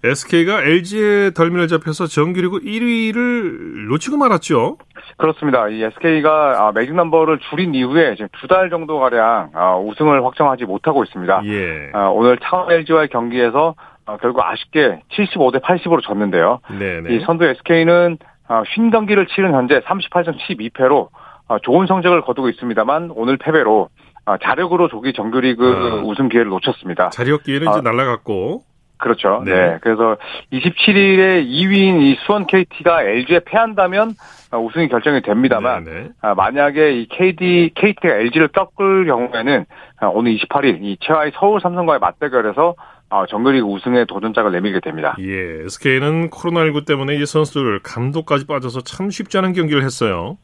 SK가 0.03 0.61
LG에 0.61 1.31
덜미를 1.31 1.67
잡혀서 1.67 2.05
정규리그 2.05 2.59
1위를 2.59 3.87
놓치고 3.89 4.17
말았죠. 4.17 4.77
그렇습니다. 5.17 5.67
이 5.69 5.81
SK가 5.83 6.71
매직 6.73 6.93
넘버를 6.95 7.39
줄인 7.49 7.73
이후에 7.73 8.15
지금 8.15 8.27
두 8.39 8.47
달 8.47 8.69
정도 8.69 8.99
가량 8.99 9.49
어, 9.55 9.83
우승을 9.85 10.23
확정하지 10.23 10.65
못하고 10.65 11.03
있습니다. 11.03 11.41
예. 11.45 11.89
어, 11.93 12.11
오늘 12.13 12.37
창원 12.43 12.71
LG와의 12.71 13.07
경기에서 13.09 13.75
어, 14.05 14.17
결국 14.21 14.41
아쉽게 14.43 15.01
75대 15.11 15.61
80으로 15.61 16.01
졌는데요. 16.03 16.59
네네. 16.77 17.13
이 17.15 17.19
선두 17.21 17.43
SK는 17.45 18.17
쉰 18.75 18.91
경기를 18.91 19.25
치른 19.25 19.53
현재 19.53 19.79
38전 19.79 20.37
12패로 20.37 20.91
어, 20.93 21.09
좋은 21.61 21.87
성적을 21.87 22.21
거두고 22.21 22.49
있습니다만 22.49 23.11
오늘 23.15 23.37
패배로 23.37 23.89
어, 24.25 24.37
자력으로 24.37 24.87
조기 24.87 25.13
정규리그 25.13 25.65
아. 25.65 25.95
우승 26.03 26.29
기회를 26.29 26.49
놓쳤습니다. 26.49 27.09
자력 27.09 27.43
기회는 27.43 27.69
이제 27.69 27.79
아. 27.79 27.81
날라갔고. 27.81 28.63
그렇죠. 28.97 29.43
네. 29.45 29.51
네. 29.53 29.77
그래서 29.81 30.17
27일에 30.53 31.45
2위인 31.45 32.01
이 32.01 32.17
수원 32.25 32.47
KT가 32.47 33.03
LG에 33.03 33.41
패한다면 33.45 34.15
어, 34.51 34.57
우승이 34.57 34.87
결정이 34.87 35.21
됩니다만 35.21 35.83
네네. 35.83 36.09
아, 36.21 36.33
만약에 36.33 36.93
이 36.93 37.07
KD, 37.07 37.71
KT가 37.75 38.15
LG를 38.15 38.47
꺾을 38.49 39.05
경우에는 39.05 39.65
아, 39.99 40.07
오늘 40.07 40.35
28일 40.37 40.81
이 40.81 40.97
최하위 41.01 41.31
서울 41.35 41.59
삼성과의 41.61 41.99
맞대결에서 41.99 42.75
아, 43.09 43.25
정규리그 43.29 43.67
우승의 43.67 44.07
도전장을 44.07 44.51
내밀게 44.51 44.79
됩니다. 44.79 45.15
예. 45.19 45.63
SK는 45.65 46.29
코로나19 46.29 46.87
때문에 46.87 47.15
이 47.15 47.25
선수들 47.25 47.81
감독까지 47.83 48.47
빠져서 48.47 48.81
참 48.81 49.09
쉽지 49.09 49.37
않은 49.37 49.53
경기를 49.53 49.83
했어요. 49.83 50.37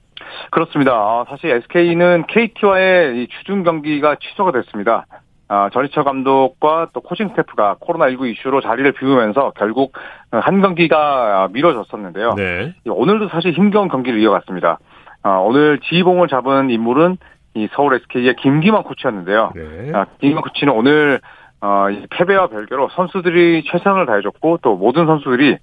그렇습니다. 0.50 0.94
아, 0.94 1.26
사실 1.30 1.52
SK는 1.52 2.26
KT와의 2.28 3.24
이 3.24 3.28
추중 3.28 3.64
경기가 3.64 4.16
취소가 4.16 4.52
됐습니다. 4.52 5.06
아, 5.48 5.70
전희철 5.74 6.06
감독과 6.06 6.92
또 6.94 7.02
코칭 7.02 7.30
스태프가 7.30 7.76
코로나19 7.82 8.32
이슈로 8.32 8.62
자리를 8.62 8.90
비우면서 8.94 9.52
결국 9.58 9.94
한 10.32 10.62
경기가 10.62 11.50
미뤄졌었는데요. 11.52 12.36
네. 12.38 12.74
오늘도 12.86 13.28
사실 13.30 13.52
힘겨운 13.52 13.90
경기를 13.90 14.20
이어갔습니다. 14.22 14.80
아, 15.24 15.30
오늘 15.38 15.80
지휘봉을 15.80 16.30
잡은 16.30 16.70
인물은 16.70 17.18
이 17.54 17.68
서울 17.74 17.96
SK의 17.96 18.38
김기만 18.38 18.84
코치였는데요. 18.84 19.52
네. 19.54 19.92
아, 19.94 20.06
김기만 20.20 20.42
코치는 20.42 20.74
오늘 20.74 21.20
어, 21.60 21.90
이 21.92 22.08
패배와 22.10 22.48
별개로 22.48 22.90
선수들이 22.90 23.66
최선을 23.70 24.06
다해줬고 24.06 24.60
또 24.64 24.76
모든 24.76 25.06
선수들이 25.06 25.58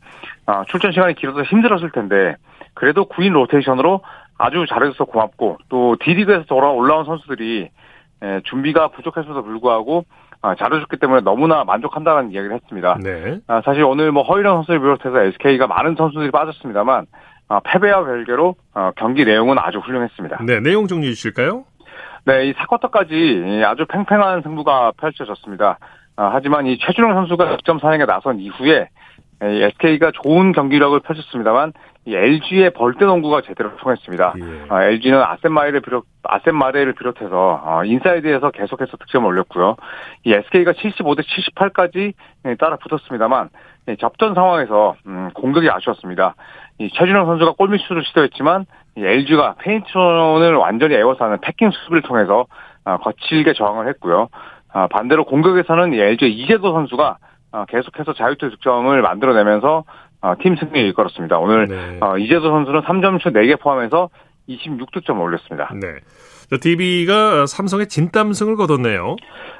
아, 0.46 0.64
출전 0.68 0.92
시간이 0.92 1.14
길어서 1.14 1.42
힘들었을 1.42 1.90
텐데 1.90 2.36
그래도 2.74 3.08
9인 3.08 3.32
로테이션으로 3.32 4.02
아주 4.38 4.64
잘해줘서 4.68 5.04
고맙고 5.04 5.58
또 5.68 5.96
D리그에서 6.00 6.44
돌아 6.44 6.70
올라온 6.70 7.04
선수들이 7.04 7.68
에, 8.22 8.40
준비가 8.44 8.88
부족했음에도 8.88 9.42
불구하고 9.42 10.04
아, 10.40 10.54
잘해줬기 10.54 10.98
때문에 10.98 11.22
너무나 11.22 11.64
만족한다는 11.64 12.30
이야기를 12.32 12.54
했습니다. 12.56 12.98
네. 13.02 13.40
아, 13.48 13.60
사실 13.64 13.82
오늘 13.82 14.12
뭐 14.12 14.22
허일영 14.22 14.56
선수를 14.58 14.80
비롯해서 14.80 15.20
SK가 15.20 15.66
많은 15.66 15.96
선수들이 15.96 16.30
빠졌습니다만 16.30 17.06
아, 17.48 17.60
패배와 17.60 18.04
별개로 18.04 18.54
어, 18.74 18.90
경기 18.96 19.24
내용은 19.24 19.58
아주 19.58 19.78
훌륭했습니다. 19.78 20.38
네. 20.44 20.60
내용 20.60 20.86
정리해 20.86 21.12
주실까요? 21.14 21.64
네, 22.24 22.48
이 22.48 22.52
4쿼터까지 22.52 23.64
아주 23.64 23.86
팽팽한 23.86 24.42
승부가 24.42 24.92
펼쳐졌습니다. 24.98 25.78
아, 26.16 26.30
하지만 26.32 26.66
이 26.66 26.78
최준용 26.78 27.14
선수가 27.14 27.56
득점 27.56 27.78
사냥에 27.80 28.04
나선 28.04 28.38
이후에 28.38 28.88
SK가 29.40 30.12
좋은 30.22 30.52
경기력을 30.52 30.98
펼쳤습니다만 31.00 31.72
이 31.97 31.97
LG의 32.14 32.70
벌떼 32.70 33.04
농구가 33.04 33.40
제대로 33.42 33.76
통했습니다. 33.76 34.34
예. 34.38 34.66
어, 34.68 34.82
LG는 34.82 35.22
아셈 35.22 35.40
마레이를 35.40 35.80
비롯 35.80 36.04
아셈 36.22 36.44
마레이를 36.44 36.94
비롯해서 36.94 37.60
어, 37.64 37.84
인사이드에서 37.84 38.50
계속해서 38.50 38.96
득점을 38.96 39.26
올렸고요. 39.26 39.76
이 40.24 40.32
SK가 40.32 40.72
75대 40.72 41.22
78까지 41.22 42.14
따라 42.58 42.76
붙었습니다만 42.76 43.50
예, 43.88 43.96
접전 43.96 44.34
상황에서 44.34 44.96
음, 45.06 45.30
공격이 45.34 45.68
아쉬웠습니다. 45.70 46.34
이 46.78 46.90
최준영 46.90 47.26
선수가 47.26 47.52
골밑슛을 47.52 48.04
시도했지만 48.04 48.66
이 48.96 49.04
LG가 49.04 49.54
페인트존을 49.58 50.54
완전히 50.56 50.94
에워싸는 50.94 51.38
패킹 51.40 51.70
수비를 51.70 52.02
통해서 52.02 52.46
어, 52.84 52.98
거칠게 52.98 53.54
저항을 53.54 53.88
했고요. 53.88 54.28
아, 54.72 54.86
반대로 54.88 55.24
공격에서는 55.24 55.94
이 55.94 56.00
LG 56.00 56.26
이재도 56.28 56.72
선수가 56.72 57.16
어, 57.52 57.64
계속해서 57.66 58.12
자유투 58.12 58.50
득점을 58.50 59.00
만들어내면서 59.00 59.78
어, 59.78 59.84
팀 60.42 60.56
승리를 60.56 60.88
이끌었습니다. 60.90 61.38
오늘 61.38 61.68
네. 61.68 61.98
어, 62.00 62.18
이재도 62.18 62.48
선수는 62.50 62.82
3점슛 62.82 63.32
4개 63.34 63.60
포함해서 63.60 64.10
26득점을 64.48 65.20
올렸습니다. 65.20 65.70
네. 65.74 65.98
자, 66.50 66.56
DB가 66.56 67.46
삼성의 67.46 67.88
진땀승을 67.88 68.56
거뒀네요. 68.56 69.16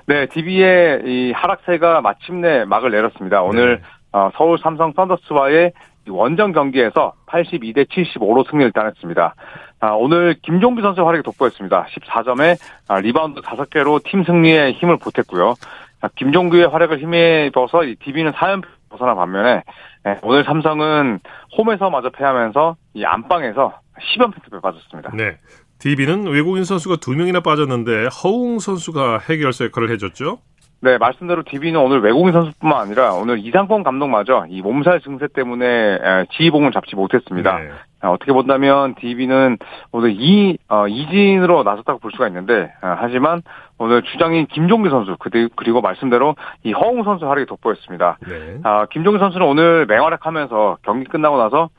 네, 0.07 0.27
DB의 0.27 1.03
이 1.05 1.33
하락세가 1.33 2.01
마침내 2.01 2.65
막을 2.65 2.91
내렸습니다. 2.91 3.43
오늘 3.43 3.77
네. 3.77 3.83
어, 4.13 4.31
서울 4.37 4.59
삼성 4.59 4.93
썬더스와의 4.95 5.73
이 6.07 6.11
원정 6.11 6.53
경기에서 6.53 7.13
82대 7.27 7.87
75로 7.89 8.49
승리를 8.51 8.73
따냈습니다. 8.73 9.35
아, 9.81 9.91
오늘 9.91 10.35
김종규 10.43 10.81
선수 10.81 11.07
활약이 11.07 11.23
돋보였습니다. 11.25 11.87
14점에 11.91 12.57
아, 12.89 13.01
리바운드 13.01 13.43
5개로 13.43 14.03
팀 14.03 14.25
승리에 14.25 14.73
힘을 14.73 14.97
보탰고요. 14.97 15.55
아, 16.01 16.09
김종규의 16.17 16.69
활약을 16.69 16.99
힘입어서 17.01 17.85
이 17.85 17.97
DB는 17.97 18.33
4연패 18.33 18.65
벗어나 18.89 19.15
반면에 19.15 19.63
예, 20.09 20.19
오늘 20.23 20.45
삼성은 20.45 21.21
홈에서 21.57 21.91
마저 21.91 22.11
패하면서 22.11 22.77
이 22.95 23.05
안방에서 23.05 23.81
10연패 24.01 24.43
늪에 24.45 24.61
빠졌습니다. 24.61 25.11
네. 25.15 25.39
DB는 25.79 26.27
외국인 26.27 26.65
선수가 26.65 26.97
두 26.97 27.13
명이나 27.13 27.41
빠졌는데 27.41 28.09
허웅 28.23 28.59
선수가 28.59 29.19
해결사 29.29 29.67
역할을 29.67 29.91
해줬죠. 29.93 30.39
네, 30.81 30.97
말씀대로 30.97 31.43
DB는 31.43 31.81
오늘 31.81 32.01
외국인 32.03 32.33
선수뿐만 32.33 32.81
아니라 32.81 33.13
오늘 33.15 33.39
이상권 33.41 33.83
감독마저 33.83 34.47
이 34.49 34.63
몸살 34.63 35.01
증세 35.01 35.27
때문에 35.27 35.67
에, 35.67 36.25
지휘봉을 36.31 36.71
잡지 36.71 36.95
못했습니다. 36.95 37.59
네. 37.59 37.71
아, 38.01 38.11
어떻게 38.11 38.33
본다면 38.33 38.95
DB는 38.95 39.59
오늘 39.91 40.13
이 40.17 40.57
어, 40.69 40.87
이진으로 40.87 41.65
나섰다고 41.65 41.99
볼 41.99 42.13
수가 42.13 42.29
있는데 42.29 42.73
아, 42.81 42.97
하지만 43.01 43.43
오늘 43.79 44.03
주장인 44.03 44.47
김종규 44.47 44.89
선수 44.89 45.17
그리- 45.19 45.49
그리고 45.57 45.81
말씀대로 45.81 46.37
이 46.63 46.71
허웅 46.73 47.03
선수 47.03 47.29
활약이 47.29 47.47
돋보였습니다. 47.47 48.19
네. 48.29 48.59
아, 48.63 48.87
김종규 48.87 49.19
선수는 49.19 49.45
오늘 49.45 49.85
맹활약하면서 49.87 50.79
경기 50.83 51.07
끝나고 51.07 51.39
나서 51.39 51.71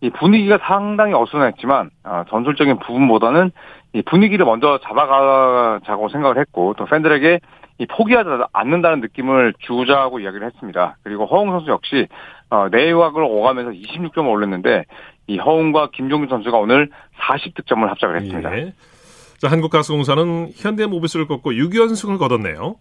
이 0.00 0.08
분위기가 0.08 0.58
상당히 0.62 1.12
어수선했지만 1.12 1.90
아, 2.04 2.24
전술적인 2.30 2.78
부분보다는 2.78 3.50
이 3.92 4.00
분위기를 4.02 4.46
먼저 4.46 4.78
잡아가자고 4.82 6.08
생각을 6.08 6.38
했고 6.38 6.74
또 6.78 6.86
팬들에게 6.86 7.40
이 7.78 7.86
포기하지 7.86 8.28
않는다는 8.52 9.00
느낌을 9.00 9.54
주자고 9.60 10.20
이야기를 10.20 10.46
했습니다. 10.46 10.96
그리고 11.02 11.26
허웅 11.26 11.50
선수 11.50 11.70
역시 11.70 12.08
어, 12.48 12.68
내외곽을 12.70 13.22
오가면서 13.22 13.72
26점을 13.72 14.30
올렸는데 14.30 14.84
이 15.26 15.38
허웅과 15.38 15.90
김종규 15.92 16.28
선수가 16.28 16.56
오늘 16.56 16.90
40득점을 17.18 17.86
합작을 17.86 18.20
했습니다. 18.20 18.58
예. 18.58 18.72
자, 19.38 19.50
한국가스공사는 19.50 20.52
현대모비스를 20.56 21.26
꺾고 21.26 21.52
6연승을 21.52 22.18
거뒀네요. 22.18 22.76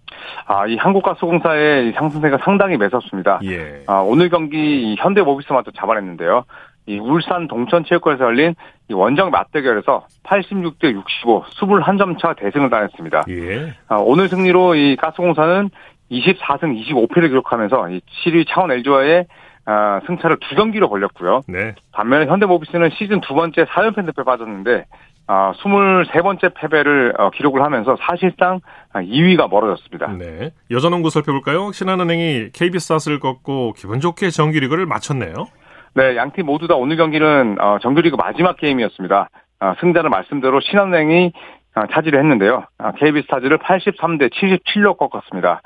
아, 0.46 0.66
이 0.68 0.78
한국가스공사의 0.78 1.90
이 1.90 1.92
상승세가 1.94 2.38
상당히 2.44 2.78
매섭습니다. 2.78 3.42
예. 3.44 3.84
아, 3.88 4.00
오늘 4.00 4.30
경기 4.30 4.94
이 4.94 4.96
현대모비스마저 4.98 5.72
잡아냈는데요. 5.72 6.46
이 6.88 7.00
울산 7.00 7.48
동천체육관에서 7.48 8.26
열린 8.26 8.56
이 8.90 8.94
원정 8.94 9.32
맞대결에서 9.32 10.06
86대 10.24 10.94
65, 10.94 11.44
21점 11.44 12.20
차 12.20 12.34
대승을 12.34 12.70
따냈습니다. 12.70 13.24
예. 13.30 13.74
아, 13.88 13.98
오늘 13.98 14.30
승리로 14.30 14.76
이 14.76 14.96
가스공사는 14.96 15.70
24승 16.12 16.80
25패를 16.84 17.30
기록하면서 17.30 17.90
이 17.90 18.02
7위 18.24 18.46
차원 18.48 18.72
LG와의 18.72 19.26
아, 19.66 20.00
승차를 20.06 20.38
두 20.42 20.56
경기로 20.56 20.90
벌렸고요. 20.90 21.42
네. 21.48 21.74
반면에 21.92 22.28
현대모비스는 22.28 22.92
시즌 22.92 23.20
두 23.22 23.34
번째 23.34 23.66
4연패 23.66 24.06
늪에 24.06 24.24
빠졌는데 24.24 24.86
아, 25.28 25.54
23번째 25.54 26.54
패배를 26.54 27.16
어, 27.18 27.32
기록을 27.32 27.64
하면서 27.64 27.98
사실상 28.00 28.60
아, 28.94 29.02
2위가 29.02 29.50
멀어졌습니다. 29.50 30.14
네. 30.20 30.52
여자농구 30.70 31.10
살펴볼까요? 31.10 31.72
신한은행이 31.72 32.52
KB스타스를 32.54 33.20
꺾고 33.20 33.74
기분 33.74 34.00
좋게 34.00 34.30
정규리그를 34.30 34.86
마쳤네요. 34.86 35.48
네, 35.96 36.18
양 36.18 36.32
팀 36.32 36.46
모두 36.46 36.68
다 36.68 36.76
오늘 36.76 36.98
경기는 36.98 37.56
어, 37.60 37.80
정규리그 37.82 38.18
마지막 38.18 38.58
게임이었습니다. 38.58 39.30
아, 39.60 39.76
승자는 39.80 40.10
말씀대로 40.10 40.60
신한은행이 40.60 41.32
아, 41.74 41.88
차지를 41.88 42.20
했는데요. 42.20 42.66
아, 42.78 42.92
KB스타즈를 42.92 43.60
83대 43.60 44.30
77로 44.30 44.98
꺾었습니다. 44.98 45.62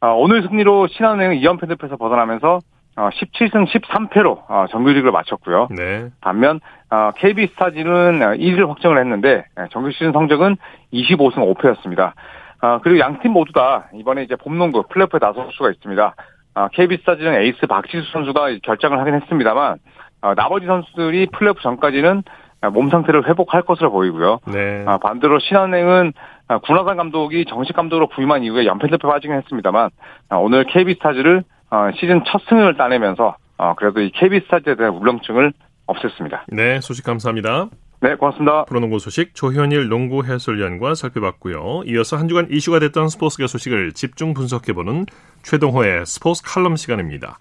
아, 0.00 0.08
오늘 0.08 0.42
승리로 0.42 0.88
신한은행은 0.88 1.36
2연패 1.36 1.68
늪에서 1.68 1.96
벗어나면서 1.96 2.58
어, 2.96 3.08
17승 3.10 3.68
13패로 3.68 4.42
어, 4.48 4.66
정규리그를 4.70 5.12
마쳤고요. 5.12 5.68
네. 5.70 6.08
반면 6.20 6.58
어, 6.90 7.12
KB스타즈는 7.16 8.18
1위를 8.36 8.66
확정을 8.68 8.98
했는데 8.98 9.44
예, 9.60 9.66
정규 9.70 9.92
시즌 9.92 10.10
성적은 10.10 10.56
25승 10.92 11.54
5패였습니다. 11.54 12.14
아, 12.60 12.80
그리고 12.82 12.98
양 12.98 13.20
팀 13.20 13.30
모두 13.32 13.52
다 13.52 13.88
이번에 13.94 14.24
이제 14.24 14.34
봄농구 14.34 14.84
플레이오프에 14.88 15.20
나설 15.20 15.46
수가 15.52 15.70
있습니다. 15.70 16.14
아, 16.58 16.66
KB스타즈는 16.72 17.40
에이스 17.40 17.68
박지수 17.68 18.10
선수가 18.10 18.58
결정을 18.64 18.98
하긴 18.98 19.14
했습니다만 19.14 19.78
아, 20.22 20.34
나머지 20.34 20.66
선수들이 20.66 21.28
플레이오프 21.32 21.62
전까지는 21.62 22.24
아, 22.62 22.70
몸 22.70 22.90
상태를 22.90 23.28
회복할 23.28 23.62
것으로 23.62 23.92
보이고요. 23.92 24.40
네. 24.52 24.82
아, 24.84 24.98
반대로 24.98 25.38
신한은행은 25.38 26.12
아, 26.48 26.58
군화산 26.58 26.96
감독이 26.96 27.44
정식 27.44 27.76
감독으로 27.76 28.08
부임한 28.08 28.42
이후에 28.42 28.66
연패 28.66 28.88
늪에 28.88 29.06
빠지긴 29.06 29.36
했습니다만 29.36 29.90
아, 30.30 30.36
오늘 30.36 30.64
KB스타즈를 30.64 31.44
아, 31.70 31.92
시즌 31.92 32.24
첫 32.26 32.40
승을 32.48 32.76
따내면서 32.76 33.36
아, 33.56 33.74
그래도 33.74 34.00
이 34.00 34.10
KB스타즈에 34.10 34.74
대한 34.74 34.94
울렁증을 34.94 35.52
없앴습니다. 35.86 36.40
네, 36.48 36.80
소식 36.80 37.04
감사합니다. 37.04 37.68
네, 38.00 38.14
고맙습니다. 38.14 38.64
프로농구 38.66 39.00
소식 39.00 39.34
조현일 39.34 39.88
농구 39.88 40.24
해설위원과 40.24 40.94
살펴봤고요. 40.94 41.82
이어서 41.86 42.16
한 42.16 42.28
주간 42.28 42.46
이슈가 42.48 42.78
됐던 42.78 43.08
스포츠계 43.08 43.48
소식을 43.48 43.92
집중 43.92 44.34
분석해보는 44.34 45.06
최동호의 45.42 46.06
스포츠 46.06 46.42
칼럼 46.44 46.76
시간입니다. 46.76 47.38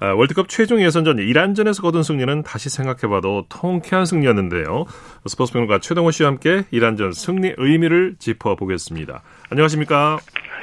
아, 0.00 0.14
월드컵 0.14 0.48
최종 0.48 0.82
예선전 0.82 1.18
이란전에서 1.18 1.82
거둔 1.82 2.02
승리는 2.02 2.42
다시 2.42 2.70
생각해봐도 2.70 3.44
통쾌한 3.48 4.04
승리였는데요. 4.04 4.86
스포츠 5.26 5.52
평론가 5.52 5.78
최동호 5.78 6.10
씨와 6.10 6.30
함께 6.30 6.64
이란전 6.72 7.12
승리 7.12 7.52
의미를 7.56 8.16
짚어보겠습니다. 8.18 9.22
안녕하십니까? 9.50 10.18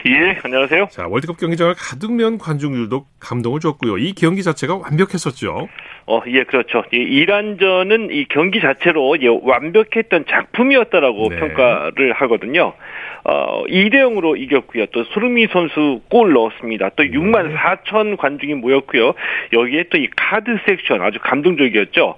예, 0.05 0.37
안녕하세요. 0.43 0.87
자, 0.91 1.07
월드컵 1.07 1.37
경기장을 1.37 1.73
가득 1.77 2.13
메운 2.13 2.37
관중들도 2.37 3.05
감동을 3.19 3.59
줬고요. 3.59 3.97
이 3.97 4.13
경기 4.13 4.43
자체가 4.43 4.75
완벽했었죠. 4.77 5.67
어, 6.05 6.21
예, 6.27 6.43
그렇죠. 6.43 6.83
이 6.93 6.97
이란전은 6.97 8.11
이 8.11 8.25
경기 8.29 8.61
자체로 8.61 9.17
예, 9.21 9.27
완벽했던 9.27 10.25
작품이었다라고 10.29 11.29
네. 11.29 11.35
평가를 11.39 12.13
하거든요. 12.13 12.73
어, 13.25 13.65
2대 13.67 13.95
0으로 13.95 14.39
이겼고요. 14.39 14.85
또 14.87 15.03
수르미 15.05 15.47
선수 15.51 15.99
골 16.09 16.31
넣었습니다. 16.31 16.91
또 16.95 17.03
6만 17.03 17.53
4천 17.57 18.15
관중이 18.17 18.53
모였고요. 18.53 19.13
여기에 19.51 19.85
또 19.89 19.97
이 19.97 20.07
카드 20.15 20.57
섹션 20.65 21.01
아주 21.01 21.19
감동적이었죠. 21.21 22.15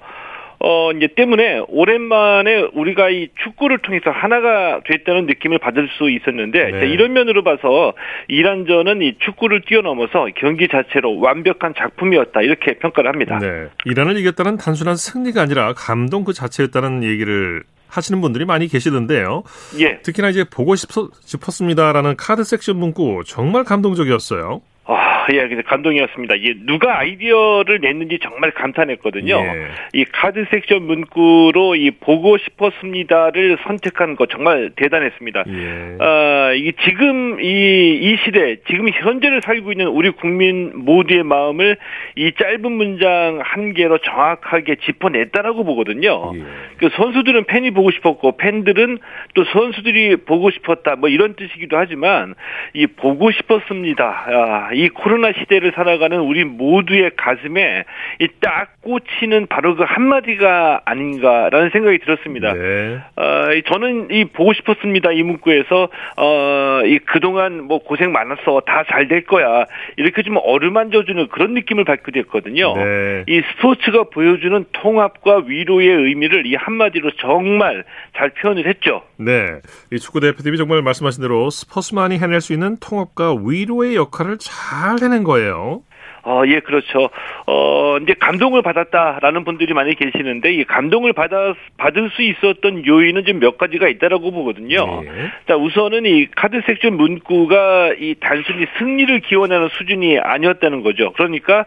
어, 0.61 0.91
이제 0.91 1.07
때문에 1.15 1.61
오랜만에 1.69 2.69
우리가 2.73 3.09
이 3.09 3.29
축구를 3.43 3.77
통해서 3.79 4.09
하나가 4.09 4.81
됐다는 4.85 5.25
느낌을 5.25 5.57
받을 5.59 5.87
수 5.97 6.09
있었는데 6.09 6.63
네. 6.65 6.71
자, 6.71 6.77
이런 6.85 7.13
면으로 7.13 7.43
봐서 7.43 7.93
이란전은 8.27 9.01
이 9.01 9.13
축구를 9.19 9.61
뛰어넘어서 9.61 10.27
경기 10.35 10.67
자체로 10.67 11.17
완벽한 11.19 11.73
작품이었다 11.77 12.41
이렇게 12.41 12.73
평가를 12.79 13.09
합니다. 13.09 13.39
네. 13.39 13.67
이란을 13.85 14.17
이겼다는 14.17 14.57
단순한 14.57 14.97
승리가 14.97 15.41
아니라 15.41 15.73
감동 15.73 16.25
그 16.25 16.33
자체였다는 16.33 17.03
얘기를 17.05 17.63
하시는 17.87 18.19
분들이 18.21 18.43
많이 18.45 18.67
계시던데요. 18.67 19.43
예. 19.79 19.99
특히나 20.01 20.29
이제 20.29 20.43
보고 20.43 20.75
싶- 20.75 20.89
싶었습니다라는 21.25 22.17
카드 22.17 22.43
섹션 22.43 22.75
문구 22.77 23.23
정말 23.25 23.63
감동적이었어요. 23.63 24.61
아, 24.91 25.27
예, 25.31 25.47
감동이었습니다. 25.61 26.35
이게 26.35 26.55
누가 26.65 26.99
아이디어를 26.99 27.79
냈는지 27.79 28.17
정말 28.21 28.49
감탄했거든요. 28.51 29.35
예. 29.35 29.67
이 29.93 30.03
카드 30.05 30.45
섹션 30.49 30.81
문구로 30.81 31.75
이 31.75 31.91
보고 31.91 32.37
싶었습니다를 32.37 33.59
선택한 33.63 34.15
거 34.15 34.25
정말 34.25 34.71
대단했습니다. 34.75 35.43
예. 35.47 35.97
아, 35.99 36.53
이게 36.55 36.71
지금 36.83 37.39
이, 37.39 37.99
이 38.01 38.17
시대, 38.25 38.57
지금 38.67 38.89
현재를 38.89 39.41
살고 39.43 39.71
있는 39.71 39.87
우리 39.87 40.09
국민 40.09 40.71
모두의 40.73 41.23
마음을 41.23 41.77
이 42.15 42.31
짧은 42.31 42.71
문장 42.71 43.41
한 43.43 43.73
개로 43.73 43.99
정확하게 43.99 44.77
짚어냈다라고 44.85 45.65
보거든요. 45.65 46.31
예. 46.33 46.43
그 46.77 46.89
선수들은 46.95 47.43
팬이 47.43 47.71
보고 47.71 47.91
싶었고 47.91 48.37
팬들은 48.37 48.97
또 49.35 49.43
선수들이 49.43 50.15
보고 50.25 50.49
싶었다 50.49 50.95
뭐 50.95 51.09
이런 51.09 51.35
뜻이기도 51.35 51.77
하지만 51.77 52.33
이 52.73 52.87
보고 52.87 53.29
싶었습니다. 53.29 54.25
아, 54.27 54.78
이 54.79 54.87
코로나 54.89 55.33
시대를 55.33 55.73
살아가는 55.75 56.17
우리 56.21 56.45
모두의 56.45 57.11
가슴에 57.17 57.83
이딱 58.19 58.81
꽂히는 58.81 59.47
바로 59.47 59.75
그 59.75 59.83
한마디가 59.83 60.83
아닌가라는 60.85 61.69
생각이 61.71 61.99
들었습니다. 61.99 62.53
네. 62.53 62.99
어, 63.17 63.53
이 63.53 63.63
저는 63.63 64.07
이 64.11 64.25
보고 64.25 64.53
싶었습니다. 64.53 65.11
이 65.11 65.23
문구에서 65.23 65.89
어, 66.17 66.81
이 66.85 66.99
그동안 66.99 67.63
뭐 67.65 67.79
고생 67.79 68.11
많았어. 68.11 68.61
다 68.65 68.83
잘 68.87 69.09
될 69.09 69.25
거야. 69.25 69.65
이렇게 69.97 70.21
좀 70.23 70.37
어루만져 70.37 71.03
주는 71.03 71.27
그런 71.29 71.53
느낌을 71.55 71.83
받게 71.83 72.11
됐거든요. 72.11 72.75
네. 72.75 73.23
이 73.27 73.41
스포츠가 73.51 74.03
보여주는 74.03 74.65
통합과 74.71 75.43
위로의 75.47 75.87
의미를 75.89 76.45
이 76.45 76.55
한마디로 76.55 77.11
정말 77.19 77.83
잘 78.15 78.29
표현을 78.29 78.67
했죠. 78.67 79.01
네. 79.17 79.47
이 79.91 79.97
축구 79.99 80.19
대표팀이 80.19 80.57
정말 80.57 80.81
말씀하신 80.83 81.21
대로 81.23 81.49
스포츠만이 81.49 82.19
해낼 82.19 82.39
수 82.41 82.53
있는 82.53 82.77
통합과 82.79 83.35
위로의 83.43 83.95
역할을 83.95 84.37
잘 84.37 84.58
해낸 85.01 85.23
거예요. 85.23 85.81
어, 86.23 86.43
예, 86.47 86.59
그렇죠. 86.59 87.09
어, 87.47 87.97
이제 88.01 88.13
감동을 88.19 88.61
받았다라는 88.61 89.45
분들이 89.45 89.73
많이 89.73 89.95
계시는데, 89.95 90.53
이 90.53 90.63
감동을 90.65 91.13
받아, 91.13 91.53
받을 91.77 92.09
수 92.09 92.21
있었던 92.21 92.85
요인은 92.85 93.23
좀 93.25 93.39
몇 93.39 93.57
가지가 93.57 93.87
있다라고 93.87 94.31
보거든요. 94.31 95.01
네. 95.01 95.09
자, 95.47 95.55
우선은 95.55 96.05
이 96.05 96.27
카드 96.35 96.61
섹션 96.65 96.97
문구가 96.97 97.93
이 97.97 98.15
단순히 98.19 98.65
승리를 98.77 99.17
기원하는 99.21 99.69
수준이 99.69 100.19
아니었다는 100.19 100.83
거죠. 100.83 101.13
그러니까, 101.13 101.65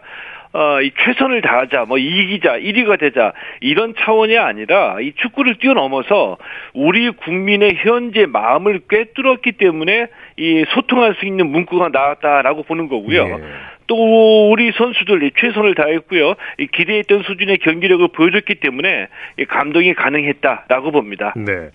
어, 0.53 0.81
이 0.81 0.91
최선을 1.03 1.41
다하자, 1.41 1.85
뭐 1.85 1.97
이기자, 1.97 2.59
1위가 2.59 2.99
되자 2.99 3.33
이런 3.59 3.95
차원이 3.97 4.37
아니라 4.37 4.97
이 5.01 5.13
축구를 5.15 5.55
뛰어넘어서 5.55 6.37
우리 6.75 7.09
국민의 7.09 7.77
현재 7.77 8.27
마음을 8.27 8.81
꿰뚫었기 8.87 9.53
때문에 9.53 10.09
이 10.37 10.65
소통할 10.73 11.15
수 11.19 11.25
있는 11.25 11.47
문구가 11.47 11.89
나왔다라고 11.89 12.63
보는 12.63 12.87
거고요. 12.87 13.37
네. 13.37 13.43
또 13.87 14.49
우리 14.51 14.71
선수들이 14.71 15.31
최선을 15.37 15.75
다했고요. 15.75 16.35
이 16.59 16.67
기대했던 16.67 17.23
수준의 17.23 17.59
경기력을 17.59 18.07
보여줬기 18.09 18.55
때문에 18.55 19.07
이 19.37 19.45
감동이 19.45 19.93
가능했다라고 19.93 20.91
봅니다. 20.91 21.33
네. 21.35 21.69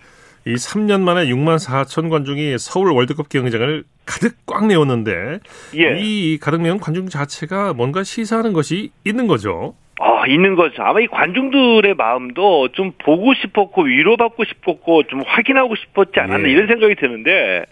이 0.47 0.55
3년 0.55 1.03
만에 1.03 1.27
6만 1.27 1.57
4천 1.57 2.09
관중이 2.09 2.57
서울 2.59 2.93
월드컵 2.93 3.29
경기장을 3.29 3.85
가득 4.07 4.35
꽉 4.47 4.67
메웠는데 4.67 5.41
예. 5.77 5.99
이 6.01 6.39
가득 6.39 6.63
메운 6.63 6.79
관중 6.79 7.09
자체가 7.09 7.75
뭔가 7.75 8.03
시사하는 8.03 8.55
것이 8.55 8.91
있는 9.05 9.27
거죠. 9.27 9.75
아, 10.01 10.27
있는 10.27 10.55
거죠. 10.55 10.83
아마 10.83 11.01
이 11.01 11.07
관중들의 11.09 11.95
마음도 11.95 12.69
좀 12.73 12.93
보고 12.99 13.35
싶었고 13.35 13.83
위로받고 13.83 14.45
싶었고 14.45 15.03
좀 15.05 15.23
확인하고 15.27 15.75
싶었지 15.75 16.19
않았나 16.21 16.49
예. 16.49 16.53
이런 16.53 16.67
생각이 16.69 16.95
드는데 16.95 17.65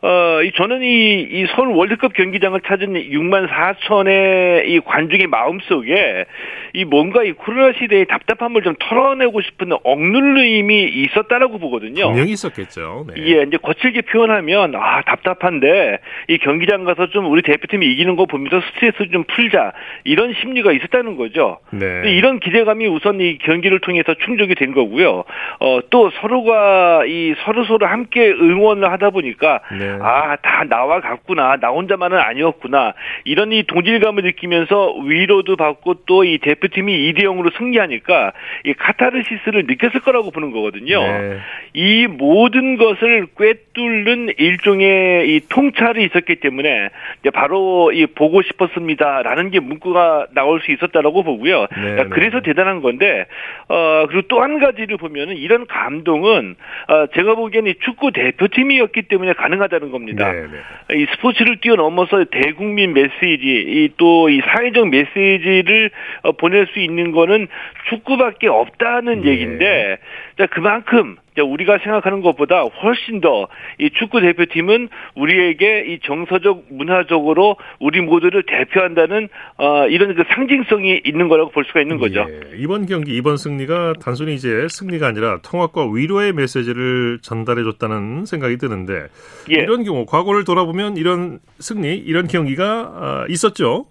어, 0.00 0.42
이 0.42 0.52
저는 0.52 0.80
이, 0.82 1.26
이 1.28 1.46
서울 1.56 1.68
월드컵 1.68 2.12
경기장을 2.12 2.60
찾은 2.60 2.94
6만 2.94 3.48
4천의 3.48 4.68
이 4.68 4.80
관중의 4.84 5.26
마음 5.26 5.58
속에 5.60 6.24
이 6.72 6.84
뭔가 6.84 7.24
이 7.24 7.32
코로나 7.32 7.72
시대의 7.72 8.06
답답함을 8.06 8.62
좀 8.62 8.76
털어내고 8.78 9.40
싶은 9.40 9.72
억눌림이 9.82 10.84
있었다라고 10.84 11.58
보거든요. 11.58 12.06
분명히 12.06 12.30
있었겠죠. 12.30 13.06
네. 13.08 13.22
예, 13.26 13.42
이제 13.42 13.56
거칠게 13.56 14.02
표현하면 14.02 14.76
아 14.76 15.02
답답한데 15.02 15.98
이 16.28 16.38
경기장 16.38 16.84
가서 16.84 17.08
좀 17.08 17.28
우리 17.30 17.42
대표팀이 17.42 17.84
이기는 17.86 18.14
거 18.14 18.26
보면서 18.26 18.60
스트레스 18.68 19.10
좀 19.10 19.24
풀자 19.24 19.72
이런 20.04 20.32
심리가 20.40 20.70
있었다는 20.70 21.16
거죠. 21.16 21.58
네. 21.70 22.02
이런 22.06 22.38
기대감이 22.38 22.86
우선 22.86 23.20
이 23.20 23.38
경기를 23.38 23.80
통해서 23.80 24.14
충족이 24.14 24.54
된 24.54 24.72
거고요. 24.74 25.24
어, 25.58 25.80
또 25.90 26.10
서로가 26.20 27.04
이 27.06 27.34
서로 27.44 27.64
서로 27.64 27.86
함께 27.86 28.30
응원을 28.30 28.92
하다 28.92 29.10
보니까 29.10 29.60
네. 29.76 29.87
아, 30.02 30.36
다 30.36 30.64
나와 30.68 31.00
같구나. 31.00 31.56
나 31.56 31.68
혼자만은 31.68 32.18
아니었구나. 32.18 32.94
이런 33.24 33.52
이 33.52 33.62
동질감을 33.64 34.22
느끼면서 34.22 34.92
위로도 34.98 35.56
받고 35.56 36.04
또 36.04 36.28
이 36.28 36.38
대표팀이 36.38 37.12
2대 37.12 37.22
0으로 37.22 37.56
승리하니까 37.56 38.32
이 38.64 38.74
카타르시스를 38.74 39.64
느꼈을 39.66 40.00
거라고 40.00 40.30
보는 40.30 40.50
거거든요. 40.50 41.00
네. 41.00 41.38
이 41.74 42.06
모든 42.06 42.76
것을 42.76 43.28
꿰뚫는 43.36 44.34
일종의 44.36 45.28
이 45.34 45.40
통찰이 45.48 46.04
있었기 46.04 46.36
때문에 46.36 46.90
바로 47.32 47.92
이 47.92 48.06
보고 48.06 48.42
싶었습니다라는 48.42 49.50
게 49.50 49.60
문구가 49.60 50.26
나올 50.34 50.60
수 50.60 50.72
있었다라고 50.72 51.22
보고요. 51.22 51.60
네, 51.62 51.66
그러니까 51.74 52.02
네. 52.04 52.08
그래서 52.10 52.40
대단한 52.40 52.82
건데 52.82 53.26
어 53.68 54.06
그리고 54.08 54.26
또 54.28 54.38
한 54.38 54.60
가지를 54.60 54.98
보면은 54.98 55.36
이런 55.36 55.66
감동은 55.66 56.54
어 56.88 57.06
제가 57.14 57.34
보기에는 57.34 57.70
이 57.72 57.74
축구 57.80 58.12
대표팀이었기 58.12 59.02
때문에 59.02 59.32
가능하다 59.32 59.77
는 59.78 59.90
겁니다. 59.90 60.32
네, 60.32 60.42
네. 60.42 61.00
이 61.02 61.06
스포츠를 61.12 61.60
뛰어넘어서 61.60 62.24
대국민 62.24 62.92
메시지, 62.92 63.90
또 63.96 64.28
이 64.28 64.40
사회적 64.40 64.88
메시지를 64.88 65.90
어, 66.22 66.32
보낼 66.32 66.66
수 66.72 66.80
있는 66.80 67.12
거는 67.12 67.48
축구밖에 67.88 68.48
없다는 68.48 69.24
예. 69.24 69.30
얘기인데, 69.30 69.98
자, 70.36 70.46
그만큼 70.46 71.16
자, 71.16 71.27
우리가 71.42 71.78
생각하는 71.78 72.20
것보다 72.22 72.62
훨씬 72.62 73.20
더 73.20 73.48
이 73.78 73.90
축구 73.98 74.20
대표팀은 74.20 74.88
우리에게 75.14 75.84
이 75.88 76.00
정서적, 76.04 76.64
문화적으로 76.70 77.56
우리 77.78 78.00
모두를 78.00 78.42
대표한다는 78.46 79.28
어, 79.56 79.86
이런 79.88 80.14
그 80.14 80.24
상징성이 80.34 81.00
있는 81.04 81.28
거라고 81.28 81.50
볼 81.50 81.64
수가 81.64 81.80
있는 81.80 81.98
거죠. 81.98 82.26
예, 82.28 82.56
이번 82.56 82.86
경기 82.86 83.14
이번 83.14 83.36
승리가 83.36 83.94
단순히 84.02 84.34
이제 84.34 84.66
승리가 84.68 85.06
아니라 85.06 85.38
통합과 85.42 85.90
위로의 85.92 86.32
메시지를 86.32 87.18
전달해 87.22 87.62
줬다는 87.62 88.24
생각이 88.26 88.56
드는데 88.58 89.06
예. 89.50 89.62
이런 89.62 89.84
경우 89.84 90.06
과거를 90.06 90.44
돌아보면 90.44 90.96
이런 90.96 91.38
승리 91.58 91.94
이런 91.96 92.26
경기가 92.26 92.64
아, 92.64 93.26
있었죠. 93.28 93.86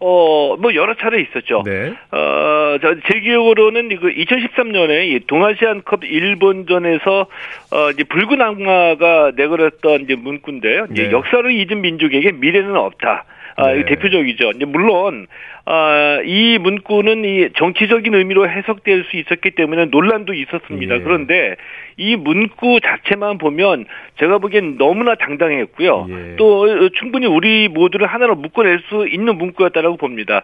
어, 0.00 0.56
뭐 0.58 0.74
여러 0.74 0.94
차례 0.94 1.20
있었죠. 1.20 1.62
네. 1.64 1.92
어, 2.12 2.78
저, 2.80 2.94
제 3.10 3.20
기억으로는 3.20 3.88
그 4.00 4.10
2013년에 4.10 5.08
이 5.08 5.20
동아시안컵 5.26 6.04
일본전에서 6.04 7.26
어, 7.72 7.90
이제 7.90 8.04
붉은 8.04 8.40
악마가 8.40 9.32
내걸었던 9.34 10.02
이제 10.02 10.14
문구인데요. 10.14 10.86
이제 10.92 11.04
네. 11.04 11.10
역사를 11.10 11.50
잊은 11.50 11.80
민족에게 11.80 12.32
미래는 12.32 12.76
없다. 12.76 13.24
아, 13.56 13.72
네. 13.72 13.80
이 13.80 13.84
대표적이죠. 13.86 14.52
이제 14.54 14.64
물론 14.64 15.26
아, 15.70 16.22
이 16.24 16.56
문구는 16.58 17.24
이 17.26 17.48
정치적인 17.56 18.14
의미로 18.14 18.48
해석될 18.48 19.04
수 19.10 19.16
있었기 19.18 19.50
때문에 19.50 19.84
논란도 19.86 20.32
있었습니다. 20.32 20.94
예. 20.94 21.00
그런데 21.00 21.56
이 21.98 22.16
문구 22.16 22.80
자체만 22.80 23.36
보면 23.36 23.84
제가 24.18 24.38
보기엔 24.38 24.78
너무나 24.78 25.14
당당했고요. 25.16 26.06
예. 26.08 26.36
또 26.36 26.62
어, 26.62 26.88
충분히 26.94 27.26
우리 27.26 27.68
모두를 27.68 28.06
하나로 28.06 28.36
묶어낼 28.36 28.80
수 28.88 29.06
있는 29.08 29.36
문구였다라고 29.36 29.96
봅니다. 29.98 30.42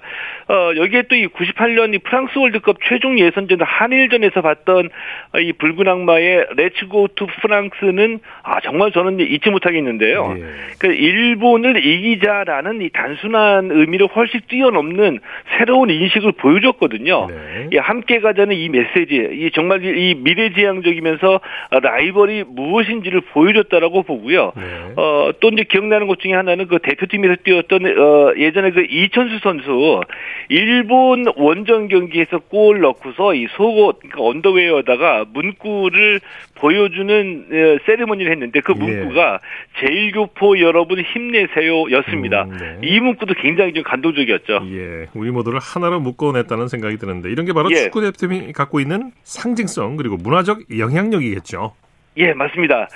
어, 0.49 0.73
여기에 0.77 1.03
또 1.09 1.15
이 1.15 1.29
98년 1.29 1.95
이 1.95 1.99
프랑스 1.99 2.37
월드컵 2.37 2.79
최종 2.85 3.19
예선전 3.19 3.61
한일전에서 3.63 4.43
봤던 4.43 4.91
어, 5.33 5.39
이 5.39 5.53
붉은 5.53 5.87
악마의 5.89 6.47
Let's 6.57 6.91
Go 6.91 7.09
to 7.15 7.27
프랑스는 7.41 8.19
아 8.43 8.61
정말 8.61 8.93
저는 8.93 9.21
잊지 9.21 9.51
못하겠는데요. 9.51 10.35
예. 10.37 10.45
그 10.79 10.89
일본을 10.89 11.85
이기자라는 11.85 12.83
이 12.83 12.91
단순한 12.91 13.71
의미를 13.71 14.07
훨씬 14.09 14.41
뛰어넘는 14.49 15.14
새로운 15.59 15.91
인식을 15.91 16.33
보여줬거든요. 16.33 17.27
네. 17.29 17.69
예, 17.73 17.79
함께 17.79 18.21
가자는 18.21 18.57
이 18.57 18.69
메시지, 18.69 19.15
이 19.15 19.51
정말 19.53 19.85
이 19.85 20.15
미래지향적이면서 20.15 21.41
라이벌이 21.83 22.45
무엇인지를 22.49 23.21
보여줬다라고 23.33 24.03
보고요. 24.03 24.53
네. 24.57 24.63
어, 24.97 25.33
또 25.41 25.49
이제 25.49 25.65
기억나는 25.65 26.07
것 26.07 26.21
중에 26.21 26.33
하나는 26.33 26.67
그 26.67 26.79
대표팀에서 26.79 27.37
뛰었던, 27.45 27.85
어, 27.87 28.35
예전에 28.37 28.71
그 28.71 28.87
이천수 28.89 29.39
선수, 29.43 30.01
일본 30.49 31.25
원정 31.37 31.89
경기에서 31.89 32.39
골 32.39 32.81
넣고서 32.81 33.35
이 33.35 33.47
속옷, 33.57 34.01
그러니까 34.01 34.23
언더웨어에다가 34.23 35.27
문구를 35.33 36.21
보여주는 36.57 37.47
어, 37.51 37.79
세리머니를 37.87 38.33
했는데 38.33 38.61
그 38.61 38.75
예. 38.77 38.81
문구가 38.81 39.41
제일교포 39.81 40.61
여러분 40.61 41.01
힘내세요 41.01 41.91
였습니다. 41.91 42.45
음, 42.45 42.57
네. 42.59 42.89
이 42.89 43.01
문구도 43.01 43.35
굉장히 43.35 43.73
좀 43.73 43.83
감동적이었죠. 43.83 44.63
예, 44.71 45.04
우리 45.15 45.31
모두를 45.31 45.59
하나로 45.61 46.01
묶어냈다는 46.01 46.69
생각이 46.69 46.97
드는데 46.99 47.31
이런 47.31 47.47
게 47.47 47.53
바로 47.53 47.71
예. 47.71 47.77
축구 47.77 48.01
대표팀이 48.01 48.53
갖고 48.53 48.81
있는 48.81 49.13
상징성 49.23 49.97
그리고 49.97 50.17
문화적 50.17 50.79
영향력이겠죠. 50.79 51.75
예, 52.19 52.33
맞습니다. 52.33 52.89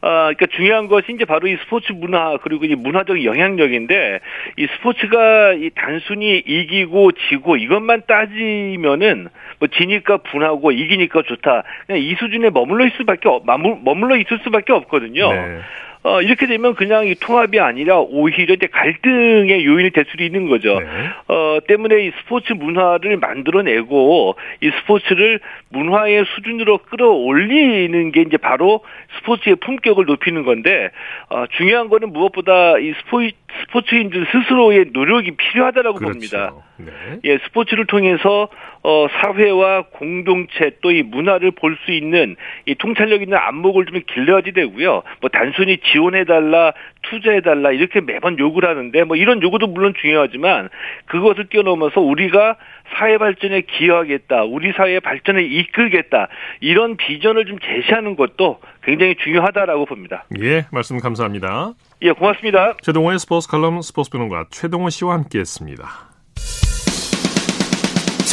아, 0.00 0.24
그러니까 0.34 0.46
중요한 0.54 0.86
것이 0.88 1.12
이제 1.14 1.24
바로 1.24 1.48
이 1.48 1.56
스포츠 1.64 1.92
문화 1.92 2.36
그리고 2.42 2.66
이 2.66 2.74
문화적 2.74 3.24
영향력인데 3.24 4.20
이 4.58 4.66
스포츠가 4.76 5.54
이 5.54 5.70
단순히 5.74 6.42
이기고 6.44 7.12
지고 7.30 7.56
이것만 7.56 8.02
따지면은 8.06 9.28
뭐 9.60 9.68
지니까 9.68 10.18
분하고 10.18 10.72
이기니까 10.72 11.22
좋다. 11.22 11.62
그냥 11.86 12.02
이 12.02 12.14
수준에 12.16 12.50
머물러 12.50 12.84
있을 12.86 12.98
수밖에 12.98 13.28
없, 13.30 13.46
머물- 13.46 13.78
머물러 13.82 14.16
있을 14.16 14.40
수밖에 14.44 14.72
없거든요. 14.74 15.32
네. 15.32 15.58
어, 16.04 16.20
이렇게 16.20 16.46
되면 16.46 16.74
그냥 16.74 17.06
이 17.06 17.14
통합이 17.14 17.58
아니라 17.58 17.98
오히려 17.98 18.54
이제 18.54 18.66
갈등의 18.66 19.64
요인이 19.64 19.90
될 19.90 20.04
수도 20.10 20.22
있는 20.22 20.48
거죠. 20.48 20.78
네. 20.78 20.86
어, 21.28 21.58
때문에 21.66 22.04
이 22.04 22.12
스포츠 22.20 22.52
문화를 22.52 23.16
만들어내고 23.16 24.36
이 24.60 24.70
스포츠를 24.80 25.40
문화의 25.70 26.26
수준으로 26.34 26.78
끌어올리는 26.78 28.12
게 28.12 28.20
이제 28.20 28.36
바로 28.36 28.84
스포츠의 29.16 29.56
품격을 29.56 30.04
높이는 30.04 30.44
건데 30.44 30.90
어, 31.30 31.46
중요한 31.56 31.88
거는 31.88 32.12
무엇보다 32.12 32.78
이 32.78 32.92
스포 33.00 33.22
스포츠인들 33.62 34.26
스스로의 34.30 34.86
노력이 34.92 35.30
필요하다라고 35.36 35.98
그렇죠. 35.98 36.12
봅니다. 36.12 36.52
네. 36.76 36.90
예, 37.24 37.38
스포츠를 37.38 37.86
통해서 37.86 38.48
어 38.82 39.06
사회와 39.08 39.84
공동체 39.92 40.76
또 40.82 40.90
이 40.90 41.02
문화를 41.02 41.50
볼 41.52 41.76
수 41.84 41.92
있는 41.92 42.36
이 42.66 42.74
통찰력 42.74 43.22
있는 43.22 43.36
안목을 43.36 43.86
좀 43.86 44.00
길러야지 44.06 44.52
되고요. 44.52 45.02
뭐 45.20 45.30
단순히 45.32 45.78
지원해 45.78 46.24
달라, 46.24 46.72
투자해 47.02 47.40
달라 47.40 47.72
이렇게 47.72 48.00
매번 48.00 48.38
요구를 48.38 48.68
하는데 48.68 49.04
뭐 49.04 49.16
이런 49.16 49.42
요구도 49.42 49.66
물론 49.66 49.92
중요하지만 50.00 50.68
그것을 51.06 51.46
뛰어넘어서 51.48 52.00
우리가 52.00 52.56
사회 52.96 53.18
발전에 53.18 53.62
기여하겠다, 53.62 54.44
우리 54.44 54.72
사회의 54.72 55.00
발전에 55.00 55.42
이끌겠다 55.42 56.28
이런 56.60 56.96
비전을 56.96 57.46
좀 57.46 57.58
제시하는 57.58 58.14
것도 58.16 58.60
굉장히 58.84 59.14
중요하다라고 59.16 59.86
봅니다. 59.86 60.24
예, 60.40 60.66
말씀 60.70 60.98
감사합니다. 60.98 61.72
예, 62.02 62.12
고맙습니다. 62.12 62.74
최동호의 62.82 63.18
스포츠 63.18 63.48
칼럼 63.48 63.80
스포츠 63.82 64.10
평론가 64.10 64.46
최동호 64.50 64.90
씨와 64.90 65.14
함께했습니다. 65.14 66.13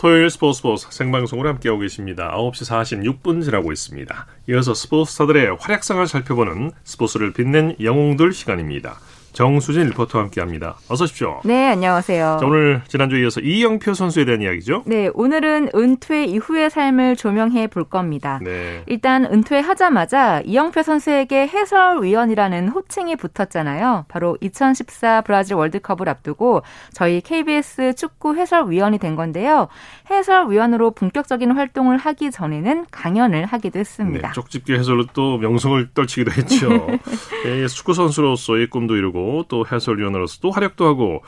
토요일 0.00 0.30
스포츠 0.30 0.56
스포츠 0.56 0.86
생방송으로 0.88 1.46
함께하고 1.50 1.80
계십니다. 1.82 2.32
9시 2.34 3.20
46분 3.22 3.44
지나고 3.44 3.70
있습니다. 3.70 4.26
이어서 4.48 4.72
스포츠스타들의 4.72 5.58
활약상을 5.60 6.06
살펴보는 6.06 6.70
스포츠를 6.84 7.34
빛낸 7.34 7.76
영웅들 7.82 8.32
시간입니다. 8.32 8.98
정수진 9.32 9.86
리포터와 9.86 10.24
함께합니다. 10.24 10.76
어서 10.88 11.04
오십시오. 11.04 11.40
네, 11.44 11.68
안녕하세요. 11.68 12.38
자, 12.40 12.46
오늘 12.46 12.82
지난주에 12.88 13.20
이어서 13.22 13.40
이영표 13.40 13.94
선수에 13.94 14.24
대한 14.24 14.42
이야기죠. 14.42 14.82
네, 14.86 15.08
오늘은 15.14 15.70
은퇴 15.74 16.24
이후의 16.24 16.70
삶을 16.70 17.16
조명해 17.16 17.68
볼 17.68 17.84
겁니다. 17.84 18.40
네. 18.42 18.82
일단 18.86 19.24
은퇴하자마자 19.24 20.42
이영표 20.44 20.82
선수에게 20.82 21.46
해설위원이라는 21.46 22.68
호칭이 22.68 23.16
붙었잖아요. 23.16 24.06
바로 24.08 24.36
2014 24.40 25.22
브라질 25.22 25.54
월드컵을 25.54 26.08
앞두고 26.08 26.62
저희 26.92 27.20
KBS 27.20 27.94
축구 27.94 28.36
해설위원이 28.36 28.98
된 28.98 29.16
건데요. 29.16 29.68
해설위원으로 30.10 30.90
본격적인 30.90 31.52
활동을 31.52 31.98
하기 31.98 32.30
전에는 32.30 32.86
강연을 32.90 33.46
하기도 33.46 33.78
했습니다. 33.78 34.28
네, 34.28 34.34
쪽집게 34.34 34.74
해설로 34.74 35.06
또 35.12 35.38
명성을 35.38 35.90
떨치기도 35.94 36.32
했죠. 36.32 36.68
예, 37.46 37.66
축구 37.68 37.94
선수로서의 37.94 38.68
꿈도 38.68 38.96
이루고 38.96 39.19
또 39.48 39.64
해설위원으로서 39.70 40.38
또 40.40 40.50
활약도 40.50 40.86
하고 40.86 41.22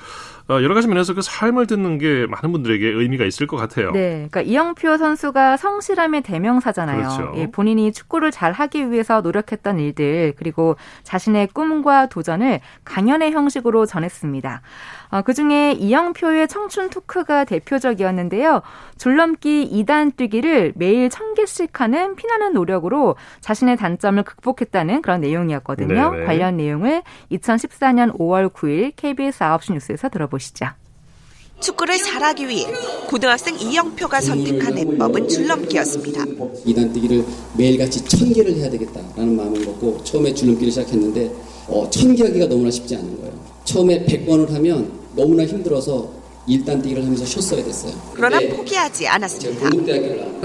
어, 0.48 0.54
여러 0.62 0.74
가지 0.74 0.88
면에서 0.88 1.14
그 1.14 1.22
삶을 1.22 1.66
듣는 1.66 1.98
게 1.98 2.26
많은 2.26 2.52
분들에게 2.52 2.86
의미가 2.86 3.24
있을 3.24 3.46
것 3.46 3.56
같아요. 3.56 3.92
네, 3.92 4.26
그러니까 4.30 4.42
이영표 4.42 4.96
선수가 4.96 5.56
성실함의 5.56 6.22
대명사잖아요. 6.22 6.98
그렇죠. 6.98 7.32
예, 7.36 7.46
본인이 7.50 7.92
축구를 7.92 8.30
잘 8.30 8.52
하기 8.52 8.90
위해서 8.90 9.20
노력했던 9.20 9.78
일들 9.78 10.34
그리고 10.36 10.76
자신의 11.04 11.48
꿈과 11.48 12.06
도전을 12.06 12.60
강연의 12.84 13.32
형식으로 13.32 13.86
전했습니다. 13.86 14.62
어, 15.12 15.20
그중에 15.20 15.72
이영표의 15.78 16.48
청춘 16.48 16.88
토크가 16.88 17.44
대표적이었는데요. 17.44 18.62
줄넘기 18.96 19.68
2단 19.70 20.16
뛰기를 20.16 20.72
매일 20.74 21.10
1000개씩 21.10 21.68
하는 21.74 22.16
피나는 22.16 22.54
노력으로 22.54 23.16
자신의 23.42 23.76
단점을 23.76 24.22
극복했다는 24.22 25.02
그런 25.02 25.20
내용이었거든요. 25.20 26.12
네네. 26.12 26.24
관련 26.24 26.56
내용을 26.56 27.02
2014년 27.30 28.16
5월 28.16 28.50
9일 28.50 28.92
KBS 28.96 29.40
9시 29.40 29.74
뉴스에서 29.74 30.08
들어보시죠. 30.08 30.66
축구를 31.60 31.98
잘하기 31.98 32.48
위해 32.48 32.66
고등학생 33.06 33.54
이영표가 33.56 34.20
선택한 34.22 34.78
해법은 34.78 35.28
줄넘기였습니다. 35.28 36.24
2단 36.24 36.92
뛰기를 36.94 37.22
매일같이 37.58 38.02
천 38.06 38.32
개를 38.32 38.54
해야 38.54 38.70
되겠다라는 38.70 39.36
마음을 39.36 39.60
먹고 39.60 40.02
처음에 40.02 40.32
줄넘기를 40.32 40.72
시작했는데 40.72 41.30
어, 41.68 41.88
천 41.90 42.16
개 42.16 42.24
하기가 42.24 42.46
너무나 42.46 42.70
쉽지 42.70 42.96
않은 42.96 43.20
거예요. 43.20 43.32
처음에 43.64 44.04
100번을 44.06 44.50
하면 44.54 45.01
너무나 45.16 45.44
힘들어서 45.44 46.10
1단 46.48 46.82
뛰기를 46.82 47.04
하면서 47.04 47.24
쉬었어야 47.24 47.64
됐어요. 47.64 47.92
그러나 48.14 48.40
포기하지 48.40 49.06
않았습니다. 49.06 49.70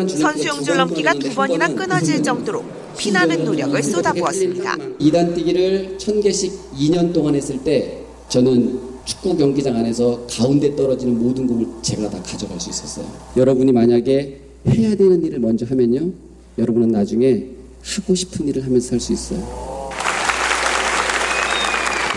선수용 0.07 0.63
줄넘기가 0.63 1.13
두 1.15 1.33
번이나 1.33 1.67
끊어질 1.73 2.21
정도로 2.21 2.63
피나는 2.97 3.43
노력을 3.45 3.81
쏟아부었습니다. 3.81 4.75
2단 4.99 5.35
뛰기를 5.35 5.97
천 5.97 6.21
개씩 6.21 6.53
2년 6.73 7.13
동안 7.13 7.35
했을 7.35 7.57
때 7.63 7.99
저는 8.29 8.79
축구 9.05 9.35
경기장 9.37 9.75
안에서 9.75 10.25
가운데 10.29 10.75
떨어지는 10.75 11.17
모든 11.17 11.47
공을 11.47 11.65
제가 11.81 12.09
다 12.09 12.21
가져갈 12.21 12.59
수 12.59 12.69
있었어요. 12.69 13.05
여러분이 13.37 13.71
만약에 13.71 14.41
해야 14.67 14.95
되는 14.95 15.23
일을 15.23 15.39
먼저 15.39 15.65
하면요. 15.65 16.11
여러분은 16.57 16.89
나중에 16.89 17.45
하고 17.81 18.13
싶은 18.13 18.47
일을 18.49 18.65
하면서 18.65 18.89
살수 18.89 19.13
있어요. 19.13 19.76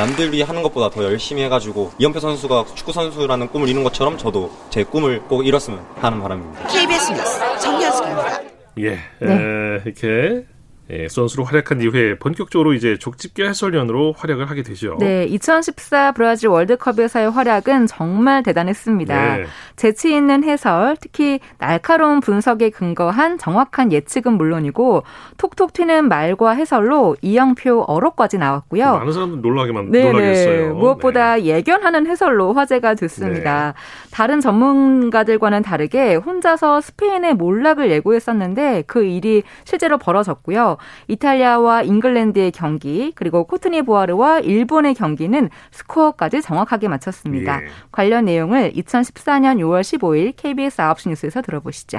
남들이 0.01 0.41
하는 0.41 0.63
것보다 0.63 0.89
더 0.89 1.05
열심히 1.05 1.43
해가지고 1.43 1.93
이영표 1.99 2.21
선수가 2.21 2.65
축구 2.75 2.91
선수라는 2.91 3.49
꿈을 3.49 3.69
이룬 3.69 3.85
것처럼 3.85 4.17
저도 4.17 4.51
제 4.71 4.83
꿈을 4.83 5.21
꼭 5.25 5.47
이뤘으면 5.47 5.85
하는 5.97 6.23
바람입니다. 6.23 6.69
KBS 6.69 7.13
뉴스 7.13 7.39
정현숙입니다. 7.61 8.43
예, 8.79 8.93
에, 8.95 9.83
이렇게 9.85 10.47
예, 10.93 11.07
선수로 11.09 11.45
활약한 11.45 11.81
이후에 11.81 12.19
본격적으로 12.19 12.75
이제 12.75 12.99
족집게 12.99 13.47
해설위원으로 13.47 14.15
활약을 14.17 14.51
하게 14.51 14.63
되죠. 14.63 14.97
네, 14.99 15.25
2014 15.25 16.13
브라질 16.13 16.49
월드컵에서의 16.49 17.31
활약은 17.31 17.87
정말 17.87 18.43
대단했습니다. 18.43 19.37
네. 19.37 19.45
재치 19.77 20.13
있는 20.13 20.43
해설, 20.43 20.97
특히 21.01 21.39
날카로운 21.59 22.19
분석에 22.21 22.71
근거한 22.71 23.39
정확한 23.39 23.93
예측은 23.93 24.33
물론이고 24.33 25.05
톡톡 25.39 25.73
튀는 25.73 26.09
말과 26.09 26.51
해설로 26.51 27.17
이영표 27.23 27.83
어록까지 27.87 28.39
나왔고요. 28.39 28.99
많은 28.99 29.13
사람들 29.13 29.41
놀라게 29.43 29.73
만 29.73 29.91
네, 29.91 30.03
놀라게 30.03 30.25
네. 30.25 30.31
했어요. 30.33 30.75
무엇보다 30.75 31.43
예견하는 31.43 32.09
해설로 32.09 32.53
화제가 32.53 32.95
됐습니다. 32.95 33.75
다른 34.11 34.41
전문가들과는 34.41 35.63
다르게 35.63 36.17
혼자서 36.17 36.81
스페인의 36.81 37.35
몰락을 37.35 37.93
예고했었는데 37.93 38.85
그 38.89 39.05
일이 39.05 39.45
실제로 39.65 39.97
벌어졌고요. 39.97 40.79
이탈리아와 41.09 41.83
잉글랜드의 41.83 42.53
경기 42.53 43.13
그리고 43.15 43.45
코트니부아르와 43.45 44.41
일본의 44.41 44.95
경기는 44.95 45.51
스코어까지 45.71 46.43
정확하게 46.43 46.89
맞췄습니다. 46.89 47.63
예. 47.63 47.67
관련 47.93 48.25
내용을 48.27 48.73
2014년 48.73 49.59
6월 49.59 49.81
15일 49.81 50.35
KBS 50.37 50.79
9시 50.79 51.09
뉴스에서 51.11 51.43
들어보시죠. 51.43 51.99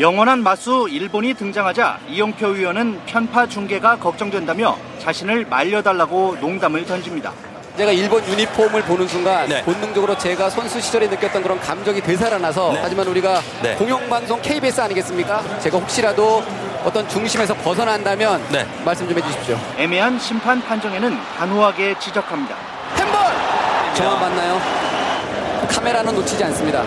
영원한 0.00 0.42
마수 0.42 0.88
일본이 0.90 1.34
등장하자 1.34 2.00
이용표 2.08 2.48
위원은 2.48 3.00
편파 3.06 3.46
중계가 3.46 3.98
걱정된다며 3.98 4.76
자신을 4.98 5.46
말려달라고 5.46 6.36
농담을 6.40 6.84
던집니다. 6.84 7.32
제가 7.78 7.92
일본 7.92 8.26
유니폼을 8.26 8.82
보는 8.82 9.06
순간 9.06 9.48
본능적으로 9.64 10.18
제가 10.18 10.50
선수 10.50 10.80
시절에 10.80 11.06
느꼈던 11.06 11.44
그런 11.44 11.60
감정이 11.60 12.00
되살아나서 12.00 12.76
하지만 12.82 13.06
우리가 13.06 13.40
공영방송 13.78 14.42
KBS 14.42 14.80
아니겠습니까? 14.80 15.60
제가 15.60 15.78
혹시라도 15.78 16.42
어떤 16.84 17.08
중심에서 17.08 17.54
벗어난다면 17.54 18.42
말씀 18.84 19.08
좀 19.08 19.16
해주십시오. 19.16 19.56
애매한 19.76 20.18
심판 20.18 20.60
판정에는 20.60 21.16
단호하게 21.38 21.96
지적합니다. 22.00 22.56
저만 23.94 24.20
맞나요? 24.20 24.60
카메라는 25.68 26.14
놓치지 26.16 26.42
않습니다. 26.44 26.82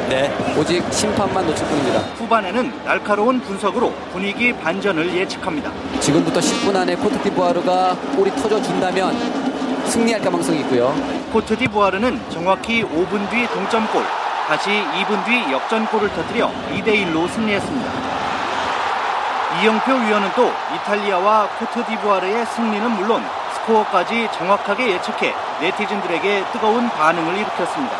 오직 0.57 0.83
심판만 0.91 1.45
놓칠 1.45 1.65
뿐입니다. 1.67 1.99
후반에는 2.17 2.83
날카로운 2.83 3.39
분석으로 3.39 3.93
분위기 4.11 4.51
반전을 4.51 5.15
예측합니다. 5.15 5.71
지금부터 6.01 6.41
10분 6.41 6.75
안에 6.75 6.95
코트디부아르가 6.95 7.95
골이 8.17 8.29
터져준다면 8.31 9.50
승리할 9.91 10.21
가능성이 10.21 10.61
있고요. 10.61 10.95
코트디부아르는 11.33 12.29
정확히 12.29 12.81
5분 12.81 13.29
뒤 13.29 13.45
동점골, 13.47 14.01
다시 14.47 14.69
2분 14.69 15.25
뒤 15.25 15.51
역전골을 15.51 16.09
터뜨려 16.13 16.49
2대1로 16.71 17.29
승리했습니다. 17.29 17.91
이영표 19.61 19.91
위원은 19.91 20.29
또 20.33 20.49
이탈리아와 20.75 21.49
코트디부아르의 21.59 22.45
승리는 22.45 22.89
물론 22.91 23.21
스코어까지 23.55 24.29
정확하게 24.37 24.93
예측해 24.93 25.33
네티즌들에게 25.59 26.45
뜨거운 26.53 26.87
반응을 26.89 27.35
일으켰습니다. 27.35 27.97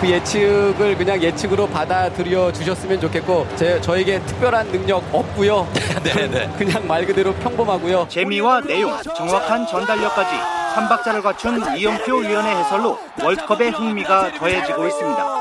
그 0.00 0.08
예측을 0.08 0.96
그냥 0.96 1.20
예측으로 1.20 1.66
받아들여 1.66 2.52
주셨으면 2.52 3.00
좋겠고 3.00 3.46
제, 3.56 3.78
저에게 3.82 4.20
특별한 4.20 4.70
능력 4.72 5.04
없고요. 5.12 5.68
네, 6.04 6.50
그냥 6.56 6.86
말 6.86 7.04
그대로 7.04 7.34
평범하고요. 7.34 8.06
재미와 8.08 8.62
내용, 8.62 8.96
정확한 9.02 9.66
전달력까지 9.66 10.57
3박자를 10.78 11.22
갖춘 11.22 11.60
이영표 11.76 12.18
위원의 12.18 12.56
해설로 12.56 12.98
월드컵의 13.22 13.70
흥미가 13.70 14.32
더해지고 14.34 14.86
있습니다. 14.86 15.37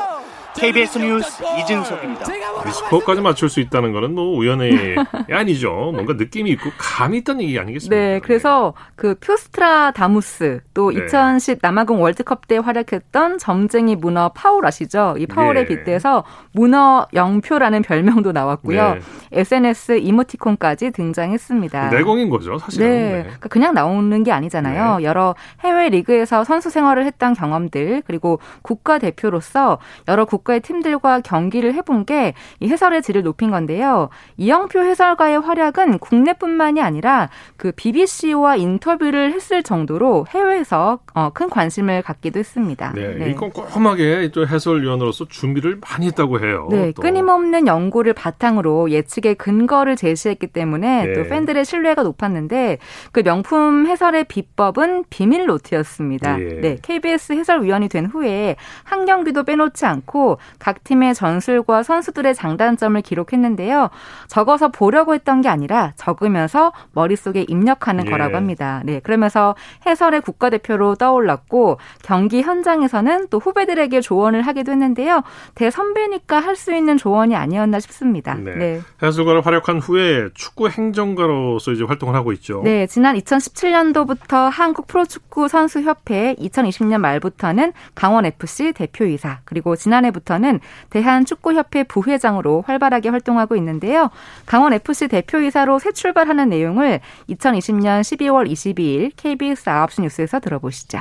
KBS 0.59 0.97
뉴스 0.97 1.43
이진석입니다. 1.59 2.25
스코어까지 2.71 3.21
맞출 3.21 3.49
수 3.49 3.59
있다는 3.59 3.93
거는 3.93 4.13
뭐 4.15 4.37
우연의 4.37 4.95
아니죠. 5.31 5.91
뭔가 5.93 6.13
느낌이 6.13 6.49
있고 6.51 6.71
감이 6.77 7.19
있다는 7.19 7.41
얘기 7.43 7.59
아니겠습니까? 7.59 7.95
네, 7.95 8.19
그래서 8.19 8.73
그 8.95 9.15
퓨스트라 9.19 9.91
다무스 9.91 10.61
또 10.73 10.91
네. 10.91 11.05
2010 11.05 11.59
남아공 11.61 12.01
월드컵 12.01 12.47
때 12.47 12.57
활약했던 12.57 13.37
점쟁이 13.37 13.95
문어 13.95 14.29
파울 14.29 14.65
아시죠? 14.65 15.15
이 15.17 15.25
파울에 15.27 15.61
예. 15.61 15.65
빗대서 15.65 16.23
문어 16.53 17.07
영표라는 17.13 17.81
별명도 17.83 18.31
나왔고요. 18.31 18.95
네. 18.95 18.99
SNS 19.31 19.99
이모티콘까지 19.99 20.91
등장했습니다. 20.91 21.89
내공인 21.89 22.29
거죠, 22.29 22.57
사실은. 22.57 22.87
네. 22.87 22.97
네. 22.97 23.21
그러니까 23.23 23.49
그냥 23.49 23.73
나오는 23.73 24.23
게 24.23 24.31
아니잖아요. 24.31 25.03
여러 25.03 25.35
해외 25.61 25.89
리그에서 25.89 26.43
선수 26.43 26.69
생활을 26.69 27.05
했던 27.05 27.33
경험들 27.33 28.03
그리고 28.05 28.39
국가 28.61 28.97
대표로서 28.99 29.77
여러 30.07 30.25
국가 30.25 30.46
의 30.53 30.61
팀들과 30.61 31.21
경기를 31.21 31.73
해본 31.73 32.05
게 32.05 32.33
이 32.59 32.69
해설의 32.69 33.01
질을 33.01 33.23
높인 33.23 33.51
건데요. 33.51 34.09
이영표 34.37 34.79
해설가의 34.79 35.39
활약은 35.39 35.99
국내뿐만이 35.99 36.81
아니라 36.81 37.29
그 37.55 37.71
BBC와 37.75 38.55
인터뷰를 38.55 39.33
했을 39.33 39.63
정도로 39.63 40.25
해외에서 40.29 40.99
어, 41.13 41.29
큰 41.33 41.49
관심을 41.49 42.01
갖기도 42.01 42.39
했습니다. 42.39 42.93
네, 42.93 43.29
이 43.29 43.33
꼼꼼하게 43.33 44.31
또 44.33 44.47
해설위원으로서 44.47 45.25
준비를 45.27 45.79
많이 45.81 46.07
했다고 46.07 46.39
해요. 46.39 46.67
네, 46.71 46.91
또. 46.93 47.01
끊임없는 47.01 47.67
연구를 47.67 48.13
바탕으로 48.13 48.91
예측의 48.91 49.35
근거를 49.35 49.95
제시했기 49.95 50.47
때문에 50.47 51.05
네. 51.05 51.13
또 51.13 51.23
팬들의 51.23 51.63
신뢰가 51.65 52.03
높았는데 52.03 52.77
그 53.11 53.23
명품 53.23 53.87
해설의 53.87 54.25
비법은 54.25 55.05
비밀 55.09 55.45
노트였습니다. 55.45 56.39
예. 56.39 56.47
네, 56.61 56.77
KBS 56.81 57.33
해설위원이 57.33 57.89
된 57.89 58.05
후에 58.05 58.55
한 58.83 59.05
경기도 59.05 59.43
빼놓지 59.43 59.85
않고 59.85 60.36
각 60.59 60.83
팀의 60.83 61.15
전술과 61.15 61.83
선수들의 61.83 62.35
장단점을 62.35 63.01
기록했는데요. 63.01 63.89
적어서 64.27 64.67
보려고 64.69 65.13
했던 65.13 65.41
게 65.41 65.49
아니라 65.49 65.93
적으면서 65.95 66.73
머릿속에 66.91 67.45
입력하는 67.47 68.05
예. 68.05 68.09
거라고 68.09 68.35
합니다. 68.35 68.81
네, 68.85 68.99
그러면서 68.99 69.55
해설의 69.85 70.21
국가대표로 70.21 70.95
떠올랐고 70.95 71.77
경기 72.03 72.41
현장에서는 72.41 73.27
또 73.29 73.39
후배들에게 73.39 74.01
조언을 74.01 74.41
하기도 74.41 74.71
했는데요. 74.71 75.23
대선배니까 75.55 76.39
할 76.39 76.57
수 76.57 76.73
있는 76.73 76.97
조언이 76.97 77.35
아니었나 77.35 77.79
싶습니다. 77.79 78.33
네. 78.33 78.55
네. 78.55 78.81
해설가를 79.01 79.45
활약한 79.45 79.77
후에 79.79 80.29
축구 80.33 80.69
행정가로서 80.69 81.71
이제 81.71 81.83
활동을 81.83 82.15
하고 82.15 82.33
있죠. 82.33 82.61
네, 82.63 82.87
지난 82.87 83.15
2017년도부터 83.15 84.49
한국 84.51 84.87
프로축구 84.87 85.47
선수협회, 85.47 86.35
2020년 86.39 86.97
말부터는 86.97 87.73
강원FC 87.95 88.73
대표이사, 88.73 89.39
그리고 89.45 89.75
지난해부터 89.75 90.26
는 90.37 90.59
대한축구협회 90.89 91.83
부회장으로 91.83 92.63
활발하게 92.67 93.09
활동하고 93.09 93.55
있는데요. 93.55 94.09
강원FC 94.45 95.07
대표이사로 95.07 95.79
새 95.79 95.93
출발하는 95.93 96.49
내용을 96.49 96.99
2020년 97.29 98.01
12월 98.01 98.51
22일 98.51 99.11
KBS 99.15 99.65
9시 99.65 100.01
뉴스에서 100.01 100.39
들어보시죠. 100.39 100.99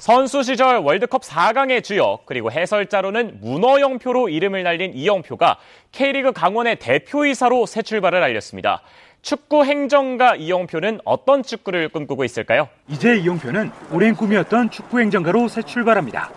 선수 0.00 0.42
시절 0.42 0.78
월드컵 0.78 1.22
4강의 1.22 1.84
주역 1.84 2.24
그리고 2.24 2.50
해설자로는 2.50 3.40
문어영표로 3.42 4.30
이름을 4.30 4.62
날린 4.62 4.94
이영표가 4.94 5.58
K리그 5.92 6.32
강원의 6.32 6.76
대표이사로 6.78 7.66
새 7.66 7.82
출발을 7.82 8.22
알렸습니다. 8.22 8.80
축구 9.20 9.64
행정가 9.64 10.36
이영표는 10.36 11.00
어떤 11.04 11.42
축구를 11.42 11.90
꿈꾸고 11.90 12.24
있을까요? 12.24 12.68
이제 12.88 13.18
이용표는 13.18 13.70
오랜 13.92 14.14
꿈이었던 14.14 14.70
축구 14.70 15.00
행정가로 15.00 15.48
새 15.48 15.60
출발합니다. 15.60 16.30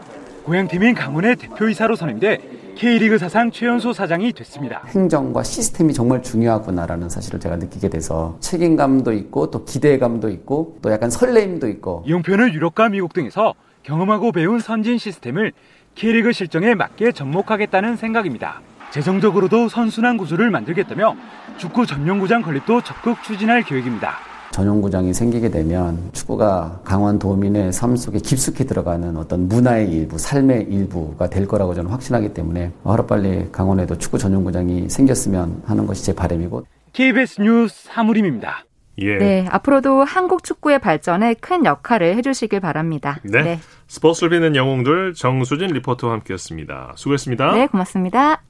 고향팀인 0.44 0.94
강원의 0.94 1.38
대표이사로 1.38 1.96
선임돼 1.96 2.74
K리그 2.76 3.18
사상 3.18 3.52
최연소 3.52 3.94
사장이 3.94 4.34
됐습니다. 4.34 4.82
행정과 4.88 5.44
시스템이 5.44 5.94
정말 5.94 6.22
중요하구나라는 6.22 7.08
사실을 7.08 7.40
제가 7.40 7.56
느끼게 7.58 7.90
돼서 7.90 8.38
책임감도 8.42 9.14
있고 9.14 9.52
또 9.52 9.64
기대감도 9.64 10.30
있고 10.30 10.80
또 10.82 10.92
약간 10.92 11.10
설레임도 11.10 11.70
있고 11.70 12.04
이용표는 12.06 12.54
유럽과 12.54 12.90
미국 12.90 13.14
등에서 13.14 13.54
경험하고 13.84 14.32
배운 14.32 14.60
선진 14.60 14.98
시스템을 14.98 15.54
K리그 15.96 16.32
실정에 16.32 16.74
맞게 16.74 17.12
접목하겠다는 17.12 17.96
생각입니다. 17.96 18.62
재정적으로도 18.92 19.70
선순환 19.70 20.18
구조를 20.18 20.52
만들겠다며 20.52 21.16
축구 21.58 21.86
전용구장 21.86 22.42
건립도 22.42 22.82
적극 22.82 23.22
추진할 23.24 23.64
계획입니다. 23.64 24.33
전용구장이 24.54 25.13
생기게 25.13 25.50
되면 25.50 26.10
축구가 26.13 26.82
강원 26.84 27.18
도민의 27.18 27.74
삶 27.74 27.96
속에 27.96 28.20
깊숙이 28.20 28.66
들어가는 28.66 29.18
어떤 29.18 29.48
문화의 29.48 29.92
일부, 29.92 30.18
삶의 30.20 30.68
일부가 30.70 31.28
될 31.28 31.48
거라고 31.48 31.74
저는 31.74 31.89
확신하기 31.89 32.34
때문에 32.36 32.72
하루빨리 32.84 33.52
강원에도 33.52 33.98
축구 33.98 34.20
전용구장이 34.20 34.89
생겼으면 34.89 35.63
하는 35.66 35.88
것이 35.88 36.06
제 36.06 36.13
바람이고 36.13 36.66
KBS 36.94 37.42
뉴스 37.42 37.86
사무림입니다. 37.86 38.66
예. 39.00 39.18
네, 39.18 39.48
앞으로도 39.50 40.04
한국 40.04 40.44
축구의 40.44 40.78
발전에 40.78 41.34
큰 41.34 41.66
역할을 41.66 42.16
해주시길 42.18 42.60
바랍니다. 42.60 43.20
네. 43.24 43.60
스포츠를 43.88 44.30
빛낸 44.30 44.56
영웅들 44.56 45.16
정수진 45.16 45.70
리포터와 45.70 46.13
함께했습니다. 46.13 46.94
수고했습니다. 46.96 47.54
네, 47.54 47.66
고맙습니다. 47.66 48.44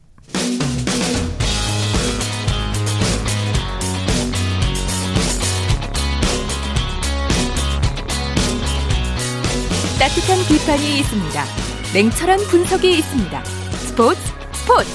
따뜻한 10.04 10.36
비판이 10.52 11.00
있습니다. 11.00 11.40
냉철한 11.96 12.40
분석이 12.52 12.90
있습니다. 12.92 13.40
스포츠 13.88 14.20
스포츠. 14.52 14.92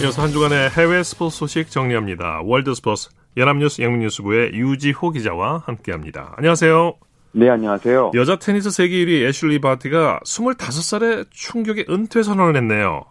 이어서 0.00 0.22
한 0.22 0.30
주간의 0.30 0.70
해외 0.70 1.02
스포츠 1.02 1.38
소식 1.38 1.68
정리합니다. 1.68 2.42
월드 2.44 2.74
스포츠 2.74 3.08
연합뉴스 3.36 3.82
영문뉴스부의 3.82 4.52
유지호 4.54 5.10
기자와 5.10 5.64
함께합니다. 5.66 6.34
안녕하세요. 6.36 6.94
네, 7.32 7.50
안녕하세요. 7.50 8.12
여자 8.14 8.36
테니스 8.36 8.70
세계 8.70 9.04
1위 9.04 9.26
애슐리 9.26 9.60
바티가 9.60 10.20
25살에 10.24 11.26
충격의 11.28 11.86
은퇴 11.90 12.22
선언을 12.22 12.54
했네요. 12.54 13.02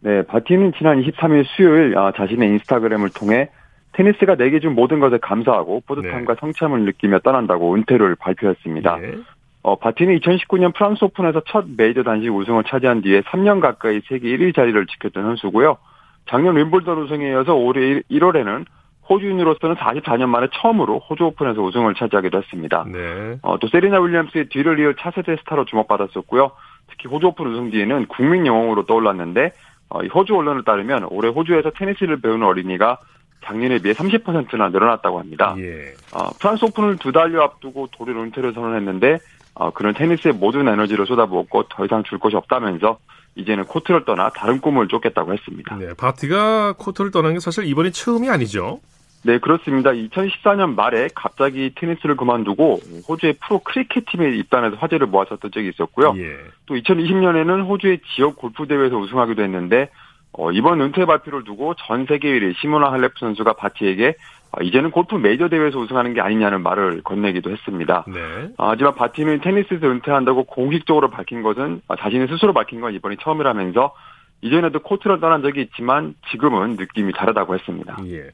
네, 0.00 0.26
바티는 0.26 0.72
지난 0.76 1.00
23일 1.00 1.44
수요일 1.54 1.96
아, 1.96 2.10
자신의 2.16 2.48
인스타그램을 2.48 3.10
통해 3.10 3.48
테니스가 3.96 4.36
내게 4.36 4.60
준 4.60 4.74
모든 4.74 5.00
것에 5.00 5.18
감사하고 5.18 5.82
뿌듯함과 5.86 6.34
네. 6.34 6.40
성취함을 6.40 6.84
느끼며 6.84 7.20
떠난다고 7.20 7.74
은퇴를 7.74 8.14
발표했습니다. 8.16 8.98
어, 9.62 9.76
바티는 9.76 10.18
2019년 10.20 10.74
프랑스 10.74 11.04
오픈에서 11.04 11.42
첫 11.46 11.64
메이저 11.76 12.02
단식 12.02 12.28
우승을 12.28 12.64
차지한 12.64 13.00
뒤에 13.00 13.22
3년 13.22 13.60
가까이 13.60 14.00
세계 14.06 14.28
1위 14.36 14.54
자리를 14.54 14.86
지켰던 14.86 15.24
선수고요. 15.24 15.78
작년 16.28 16.56
윔블던 16.56 16.98
우승에 16.98 17.30
이어서 17.30 17.54
올해 17.54 18.00
1월에는 18.10 18.66
호주인으로서는 19.08 19.76
44년 19.76 20.28
만에 20.28 20.48
처음으로 20.52 20.98
호주 20.98 21.24
오픈에서 21.24 21.62
우승을 21.62 21.94
차지하기도 21.94 22.38
했습니다. 22.38 22.84
네. 22.92 23.38
어, 23.42 23.58
또 23.58 23.68
세리나 23.68 23.98
윌리엄스의 24.00 24.50
뒤를 24.50 24.78
이을 24.78 24.96
차세대 24.96 25.36
스타로 25.36 25.64
주목받았었고요. 25.64 26.50
특히 26.88 27.08
호주 27.08 27.28
오픈 27.28 27.46
우승 27.46 27.70
뒤에는 27.70 28.06
국민 28.06 28.46
영웅으로 28.46 28.84
떠올랐는데 28.84 29.52
어, 29.88 30.02
이 30.02 30.08
호주 30.08 30.36
언론에 30.36 30.62
따르면 30.64 31.06
올해 31.10 31.30
호주에서 31.30 31.70
테니스를 31.70 32.20
배우는 32.20 32.46
어린이가 32.46 32.98
작년에 33.46 33.78
비해 33.78 33.94
30%나 33.94 34.68
늘어났다고 34.68 35.18
합니다. 35.18 35.54
예. 35.58 35.94
어, 36.12 36.30
프랑스 36.40 36.64
오픈을 36.64 36.96
두 36.96 37.12
달여 37.12 37.40
앞두고 37.40 37.88
돌연 37.92 38.22
은퇴를 38.22 38.52
선언했는데 38.52 39.18
어, 39.54 39.70
그는 39.70 39.94
테니스에 39.94 40.32
모든 40.32 40.68
에너지를 40.68 41.06
쏟아부었고 41.06 41.68
더 41.68 41.84
이상 41.84 42.02
줄 42.02 42.18
것이 42.18 42.36
없다면서 42.36 42.98
이제는 43.36 43.64
코트를 43.64 44.04
떠나 44.04 44.30
다른 44.30 44.60
꿈을 44.60 44.88
쫓겠다고 44.88 45.32
했습니다. 45.32 45.76
네, 45.76 45.88
바티가 45.96 46.74
코트를 46.78 47.10
떠난 47.10 47.34
게 47.34 47.40
사실 47.40 47.64
이번이 47.64 47.92
처음이 47.92 48.28
아니죠. 48.28 48.80
네, 49.22 49.38
그렇습니다. 49.38 49.90
2014년 49.90 50.74
말에 50.74 51.08
갑자기 51.14 51.72
테니스를 51.74 52.16
그만두고 52.16 52.80
호주의 53.08 53.34
프로 53.44 53.58
크리켓 53.58 54.04
팀에 54.10 54.36
입단해서 54.36 54.76
화제를 54.76 55.08
모았었던 55.08 55.50
적이 55.50 55.70
있었고요. 55.70 56.14
예. 56.16 56.36
또 56.66 56.74
2020년에는 56.74 57.66
호주의 57.66 58.00
지역 58.14 58.36
골프 58.36 58.66
대회에서 58.66 58.96
우승하기도 58.96 59.42
했는데 59.42 59.90
어, 60.38 60.52
이번 60.52 60.80
은퇴 60.80 61.04
발표를 61.06 61.44
두고 61.44 61.74
전 61.74 62.06
세계 62.06 62.28
1위 62.38 62.54
시모나 62.60 62.92
할레프 62.92 63.14
선수가 63.18 63.54
바티에게 63.54 64.16
어, 64.52 64.62
이제는 64.62 64.90
골프 64.90 65.14
메이저 65.16 65.48
대회에서 65.48 65.78
우승하는 65.78 66.14
게 66.14 66.20
아니냐는 66.20 66.62
말을 66.62 67.02
건네기도 67.02 67.50
했습니다. 67.50 68.04
네. 68.06 68.20
아, 68.58 68.70
하지만 68.70 68.94
바티는 68.94 69.40
테니스에서 69.40 69.86
은퇴한다고 69.86 70.44
공식적으로 70.44 71.10
밝힌 71.10 71.42
것은 71.42 71.80
아, 71.88 71.96
자신이 71.96 72.26
스스로 72.28 72.52
밝힌 72.52 72.80
건 72.80 72.94
이번이 72.94 73.16
처음이라면서 73.22 73.94
이전에도 74.42 74.80
코트를 74.80 75.20
떠난 75.20 75.42
적이 75.42 75.62
있지만 75.62 76.14
지금은 76.30 76.76
느낌이 76.76 77.12
다르다고 77.14 77.54
했습니다. 77.54 77.96
예. 78.06 78.30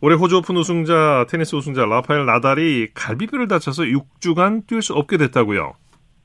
올해 0.00 0.16
호주 0.16 0.38
오픈 0.38 0.56
우승자 0.56 1.26
테니스 1.30 1.54
우승자 1.54 1.84
라파엘 1.84 2.26
나달이 2.26 2.88
갈비뼈를 2.94 3.48
다쳐서 3.48 3.84
6주간 3.84 4.66
뛸 4.66 4.82
수 4.82 4.92
없게 4.94 5.16
됐다고요. 5.16 5.74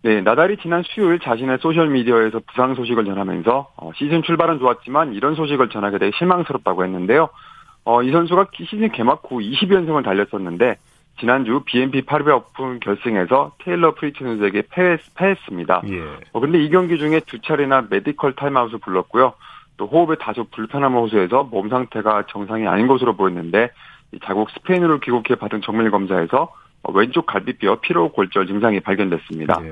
네, 0.02 0.22
나달이 0.22 0.58
지난 0.58 0.82
수요일 0.84 1.20
자신의 1.20 1.58
소셜미디어에서 1.62 2.40
부상 2.48 2.74
소식을 2.76 3.04
전하면서 3.04 3.72
어, 3.76 3.92
시즌 3.96 4.24
출발은 4.24 4.60
좋았지만 4.60 5.14
이런 5.14 5.36
소식을 5.36 5.70
전하게 5.70 5.98
되게 5.98 6.18
실망스럽다고 6.18 6.86
했는데요. 6.86 7.30
어, 7.84 8.02
이 8.02 8.12
선수가 8.12 8.48
시즌 8.54 8.92
개막 8.92 9.24
후 9.28 9.40
20연승을 9.40 10.04
달렸었는데 10.04 10.78
지난주 11.20 11.64
BNP 11.66 12.04
파리바 12.04 12.34
오픈 12.34 12.80
결승에서 12.80 13.52
테일러 13.60 13.94
프리츠 13.96 14.24
선수에게 14.24 14.64
패했, 14.70 15.02
패했습니다. 15.16 15.82
예. 15.88 16.02
어, 16.32 16.40
근데 16.40 16.64
이 16.64 16.70
경기 16.70 16.98
중에 16.98 17.20
두 17.26 17.42
차례나 17.42 17.88
medical 17.90 18.36
타임아웃을 18.36 18.80
불렀고요. 18.80 19.34
또 19.76 19.86
호흡에 19.88 20.16
다소 20.16 20.46
불편함을 20.46 20.98
호소해서 21.02 21.44
몸 21.44 21.68
상태가 21.70 22.24
정상이 22.30 22.68
아닌 22.68 22.88
것으로 22.88 23.18
보였는데 23.18 23.72
자국 24.24 24.50
스페인으로 24.52 25.00
귀국해 25.02 25.36
받은 25.36 25.62
정밀 25.62 25.92
검사에서 25.92 26.44
어, 26.44 26.50
왼쪽 26.94 27.26
갈비뼈 27.26 27.82
피로 27.82 28.10
골절 28.10 28.48
증상이 28.48 28.80
발견됐습니다. 28.80 29.60
예. 29.64 29.72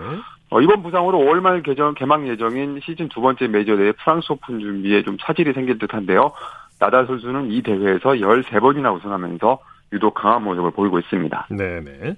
어, 0.50 0.62
이번 0.62 0.82
부상으로 0.84 1.18
5월 1.20 1.42
말 1.42 1.62
개정 1.62 1.94
개막 1.94 2.28
예정인 2.28 2.80
시즌 2.84 3.10
두 3.10 3.22
번째 3.22 3.48
메이저 3.48 3.76
대회 3.76 3.92
프랑스 3.92 4.32
오픈 4.32 4.60
준비에 4.60 5.04
좀 5.04 5.18
차질이 5.20 5.54
생길 5.54 5.78
듯한데요. 5.78 6.32
나달 6.80 7.06
선수는 7.08 7.52
이 7.52 7.62
대회에서 7.62 8.12
13번이나 8.12 8.96
우승하면서 8.96 9.60
유독 9.94 10.14
강한 10.14 10.44
모습을 10.44 10.72
보이고 10.72 11.00
있습니다. 11.00 11.48
네네. 11.50 12.16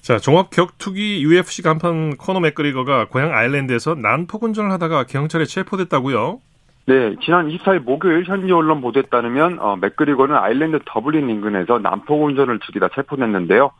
자, 0.00 0.18
종합 0.18 0.50
격투기 0.50 1.22
UFC 1.22 1.62
간판 1.62 2.16
코너 2.16 2.40
맥그리거가 2.40 3.06
고향 3.06 3.32
아일랜드에서 3.32 3.94
난폭 3.94 4.42
운전을 4.42 4.72
하다가 4.72 5.04
경찰에 5.04 5.44
체포됐다고요? 5.44 6.40
네, 6.86 7.14
지난 7.22 7.48
24일 7.48 7.78
목요일 7.78 8.24
현지 8.24 8.50
언론 8.52 8.80
보도에 8.80 9.02
따르면 9.02 9.60
어, 9.60 9.76
맥그리거는 9.76 10.34
아일랜드 10.34 10.80
더블린 10.84 11.30
인근에서 11.30 11.78
난폭 11.78 12.24
운전을 12.24 12.58
즐기다 12.58 12.88
체포됐는데요. 12.96 13.70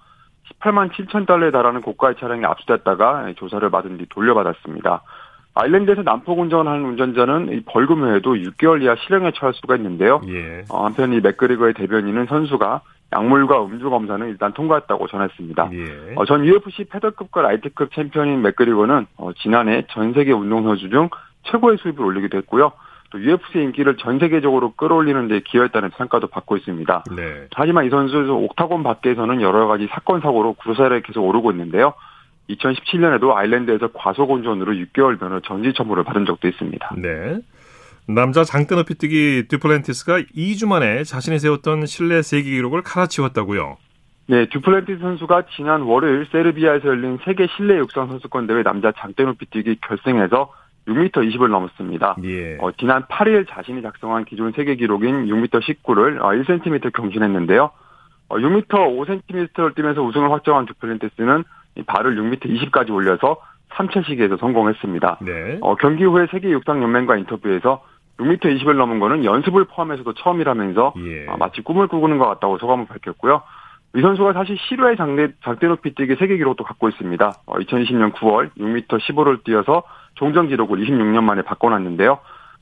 18만 0.61 0.93
7천 0.93 1.27
달러에 1.27 1.51
달하는 1.51 1.81
고가의 1.81 2.17
차량이 2.19 2.45
압수됐다가 2.45 3.33
조사를 3.37 3.69
받은 3.71 3.99
뒤 3.99 4.07
돌려받았습니다. 4.09 5.03
아일랜드에서 5.55 6.03
난폭 6.03 6.39
운전하는 6.39 6.85
운전자는 6.85 7.65
벌금 7.67 8.05
외에도 8.05 8.35
6개월 8.35 8.83
이하 8.83 8.97
실형에 8.97 9.33
처할 9.35 9.53
수가 9.55 9.77
있는데요. 9.77 10.21
예. 10.29 10.65
어, 10.71 10.85
한편 10.85 11.13
이 11.13 11.21
맥그리거의 11.21 11.75
대변인은 11.75 12.27
선수가 12.27 12.81
약물과 13.13 13.65
음주 13.67 13.91
검사는 13.91 14.27
일단 14.29 14.55
통과했다고 14.55 15.09
전했습니다. 15.09 15.71
예. 15.75 16.15
어, 16.17 16.25
전 16.25 16.47
UFC 16.47 16.85
패더급과 16.85 17.43
라이트급 17.43 17.93
챔피언인 17.93 18.41
맥그리거는 18.41 19.07
어, 19.19 19.33
지난해 19.35 19.85
전 19.91 20.15
세계 20.15 20.33
운동 20.33 20.63
선수 20.63 20.89
중 20.89 21.11
최고의 21.43 21.77
수입을 21.79 22.01
올리기도 22.01 22.39
했고요. 22.39 22.73
또 23.13 23.21
UFC 23.21 23.59
인기를 23.59 23.99
전 23.99 24.19
세계적으로 24.19 24.73
끌어올리는 24.73 25.29
데 25.29 25.41
기여했다는 25.41 25.91
평가도 25.91 26.29
받고 26.29 26.57
있습니다. 26.57 27.05
네. 27.15 27.47
하지만 27.55 27.85
이 27.85 27.91
선수 27.91 28.17
옥타곤 28.17 28.83
밖에서는 28.83 29.43
여러 29.43 29.67
가지 29.67 29.87
사건 29.91 30.21
사고로 30.21 30.55
구조사를 30.55 31.01
계속 31.03 31.23
오르고 31.23 31.53
있는데요. 31.53 31.93
2017년에도 32.49 33.35
아일랜드에서 33.35 33.89
과속 33.93 34.31
운전으로 34.31 34.73
6개월 34.73 35.21
변호 35.21 35.41
전지 35.41 35.75
처분을 35.75 36.05
받은 36.05 36.25
적도 36.25 36.49
있습니다. 36.49 36.95
네. 36.97 37.39
남자 38.07 38.45
장대 38.45 38.75
높이 38.75 38.95
뛰기 38.95 39.47
듀플랜티스가 39.49 40.21
2주 40.35 40.67
만에 40.67 41.05
자신이 41.05 41.39
세웠던 41.39 41.87
실내 41.87 42.23
세계 42.23 42.51
기록을 42.51 42.83
갈아치웠다고요. 42.83 43.77
네, 44.27 44.47
듀플랜티스 44.49 45.01
선수가 45.01 45.45
지난 45.55 45.83
월요일 45.83 46.27
세르비아에서 46.33 46.89
열린 46.89 47.19
세계 47.25 47.47
실내 47.57 47.77
육상 47.77 48.09
선수권 48.09 48.47
대회 48.47 48.63
남자 48.63 48.93
장대 48.97 49.25
높이 49.25 49.47
뛰기 49.47 49.77
결승에서 49.83 50.53
6m 50.89 51.11
20을 51.13 51.49
넘었습니다. 51.49 52.17
예. 52.25 52.57
어, 52.61 52.73
지난 52.73 53.05
8일 53.05 53.47
자신이 53.49 53.83
작성한 53.83 54.25
기존 54.25 54.53
세계 54.53 54.75
기록인 54.75 55.27
6m 55.27 55.61
19를 55.61 56.19
1cm 56.19 56.93
경신했는데요. 56.93 57.71
어, 58.29 58.37
6m 58.37 58.67
5cm를 58.67 59.75
뛰면서 59.75 60.03
우승을 60.03 60.31
확정한 60.31 60.67
듀플랜티스는 60.67 61.45
발을 61.87 62.17
6m 62.17 62.41
20까지 62.45 62.91
올려서 62.91 63.37
3차 63.71 64.07
시기에서 64.07 64.37
성공했습니다. 64.37 65.19
네. 65.23 65.59
어, 65.61 65.77
경기 65.77 66.05
후에 66.05 66.27
세계 66.31 66.51
육상 66.51 66.83
연맹과 66.83 67.17
인터뷰에서 67.17 67.83
6m 68.19 68.41
20을 68.41 68.75
넘은 68.75 69.01
거는 69.01 69.25
연습을 69.25 69.65
포함해서도 69.65 70.15
처음이라면서 70.15 70.95
예. 70.99 71.27
어, 71.27 71.37
마치 71.39 71.63
꿈을 71.63 71.87
꾸는 71.89 72.19
것 72.19 72.27
같다고 72.27 72.59
소감을 72.59 72.87
밝혔고요. 72.87 73.43
이 73.95 74.01
선수가 74.01 74.33
사실 74.33 74.57
실외 74.69 74.97
장대, 74.97 75.29
장대 75.45 75.67
높이 75.67 75.95
뛰기 75.95 76.17
세계 76.17 76.37
기록도 76.37 76.65
갖고 76.65 76.89
있습니다. 76.89 77.33
어, 77.47 77.59
2020년 77.59 78.13
9월 78.15 78.51
6m 78.59 78.87
15를 78.89 79.45
뛰어서 79.45 79.83
종전 80.15 80.49
기록을 80.49 80.79
26년 80.79 81.23
만에 81.23 81.43
바꿔놨는데요. 81.43 82.19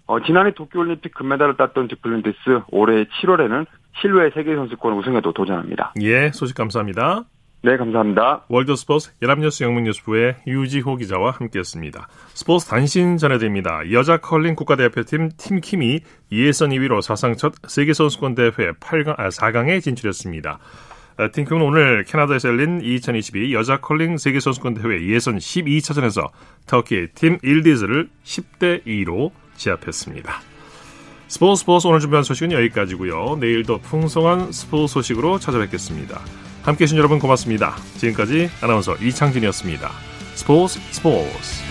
어, 0.06 0.20
지난해 0.20 0.52
도쿄올림픽 0.54 1.14
금메달을 1.14 1.56
땄던 1.56 1.86
듀플랜티스 1.86 2.62
올해 2.72 3.04
7월에는 3.04 3.66
실외 4.00 4.30
세계 4.30 4.56
선수권 4.56 4.94
우승에도 4.94 5.32
도전합니다. 5.32 5.94
예, 6.00 6.32
소식 6.32 6.56
감사합니다. 6.56 7.24
네, 7.62 7.76
감사합니다. 7.76 8.46
월드 8.48 8.74
스포츠 8.74 9.12
연합뉴스 9.20 9.62
영문뉴스부의 9.62 10.36
유지호 10.46 10.96
기자와 10.96 11.32
함께했습니다. 11.32 12.08
스포츠 12.28 12.66
단신 12.66 13.18
전해드립니다. 13.18 13.82
여자 13.92 14.16
컬링 14.16 14.54
국가대표팀 14.56 15.28
팀킴이 15.36 16.00
예선 16.32 16.70
2위로 16.70 17.02
사상 17.02 17.36
첫 17.36 17.52
세계선수권 17.68 18.34
대회 18.34 18.48
8강, 18.48 19.14
아, 19.18 19.28
4강에 19.28 19.82
진출했습니다. 19.82 20.58
아, 21.16 21.28
팀킴은 21.28 21.62
오늘 21.62 22.04
캐나다에서 22.04 22.48
열린 22.48 22.80
2022 22.82 23.52
여자 23.54 23.78
컬링 23.78 24.16
세계선수권 24.16 24.74
대회 24.74 25.06
예선 25.08 25.38
12차전에서 25.38 26.30
터키 26.66 27.08
팀 27.14 27.38
일디즈를 27.42 28.08
10대 28.24 28.84
2로 28.86 29.30
제압했습니다. 29.56 30.40
스포츠 31.28 31.60
스포츠 31.60 31.86
오늘 31.86 32.00
준비한 32.00 32.24
소식은 32.24 32.52
여기까지고요. 32.52 33.36
내일도 33.38 33.78
풍성한 33.78 34.50
스포츠 34.50 34.94
소식으로 34.94 35.38
찾아뵙겠습니다. 35.38 36.20
함께해 36.62 36.86
주신 36.86 36.98
여러분 36.98 37.18
고맙습니다. 37.18 37.76
지금까지 37.98 38.50
아나운서 38.60 38.96
이창진이었습니다. 38.96 39.90
스포츠 40.34 40.80
스포츠 40.90 41.69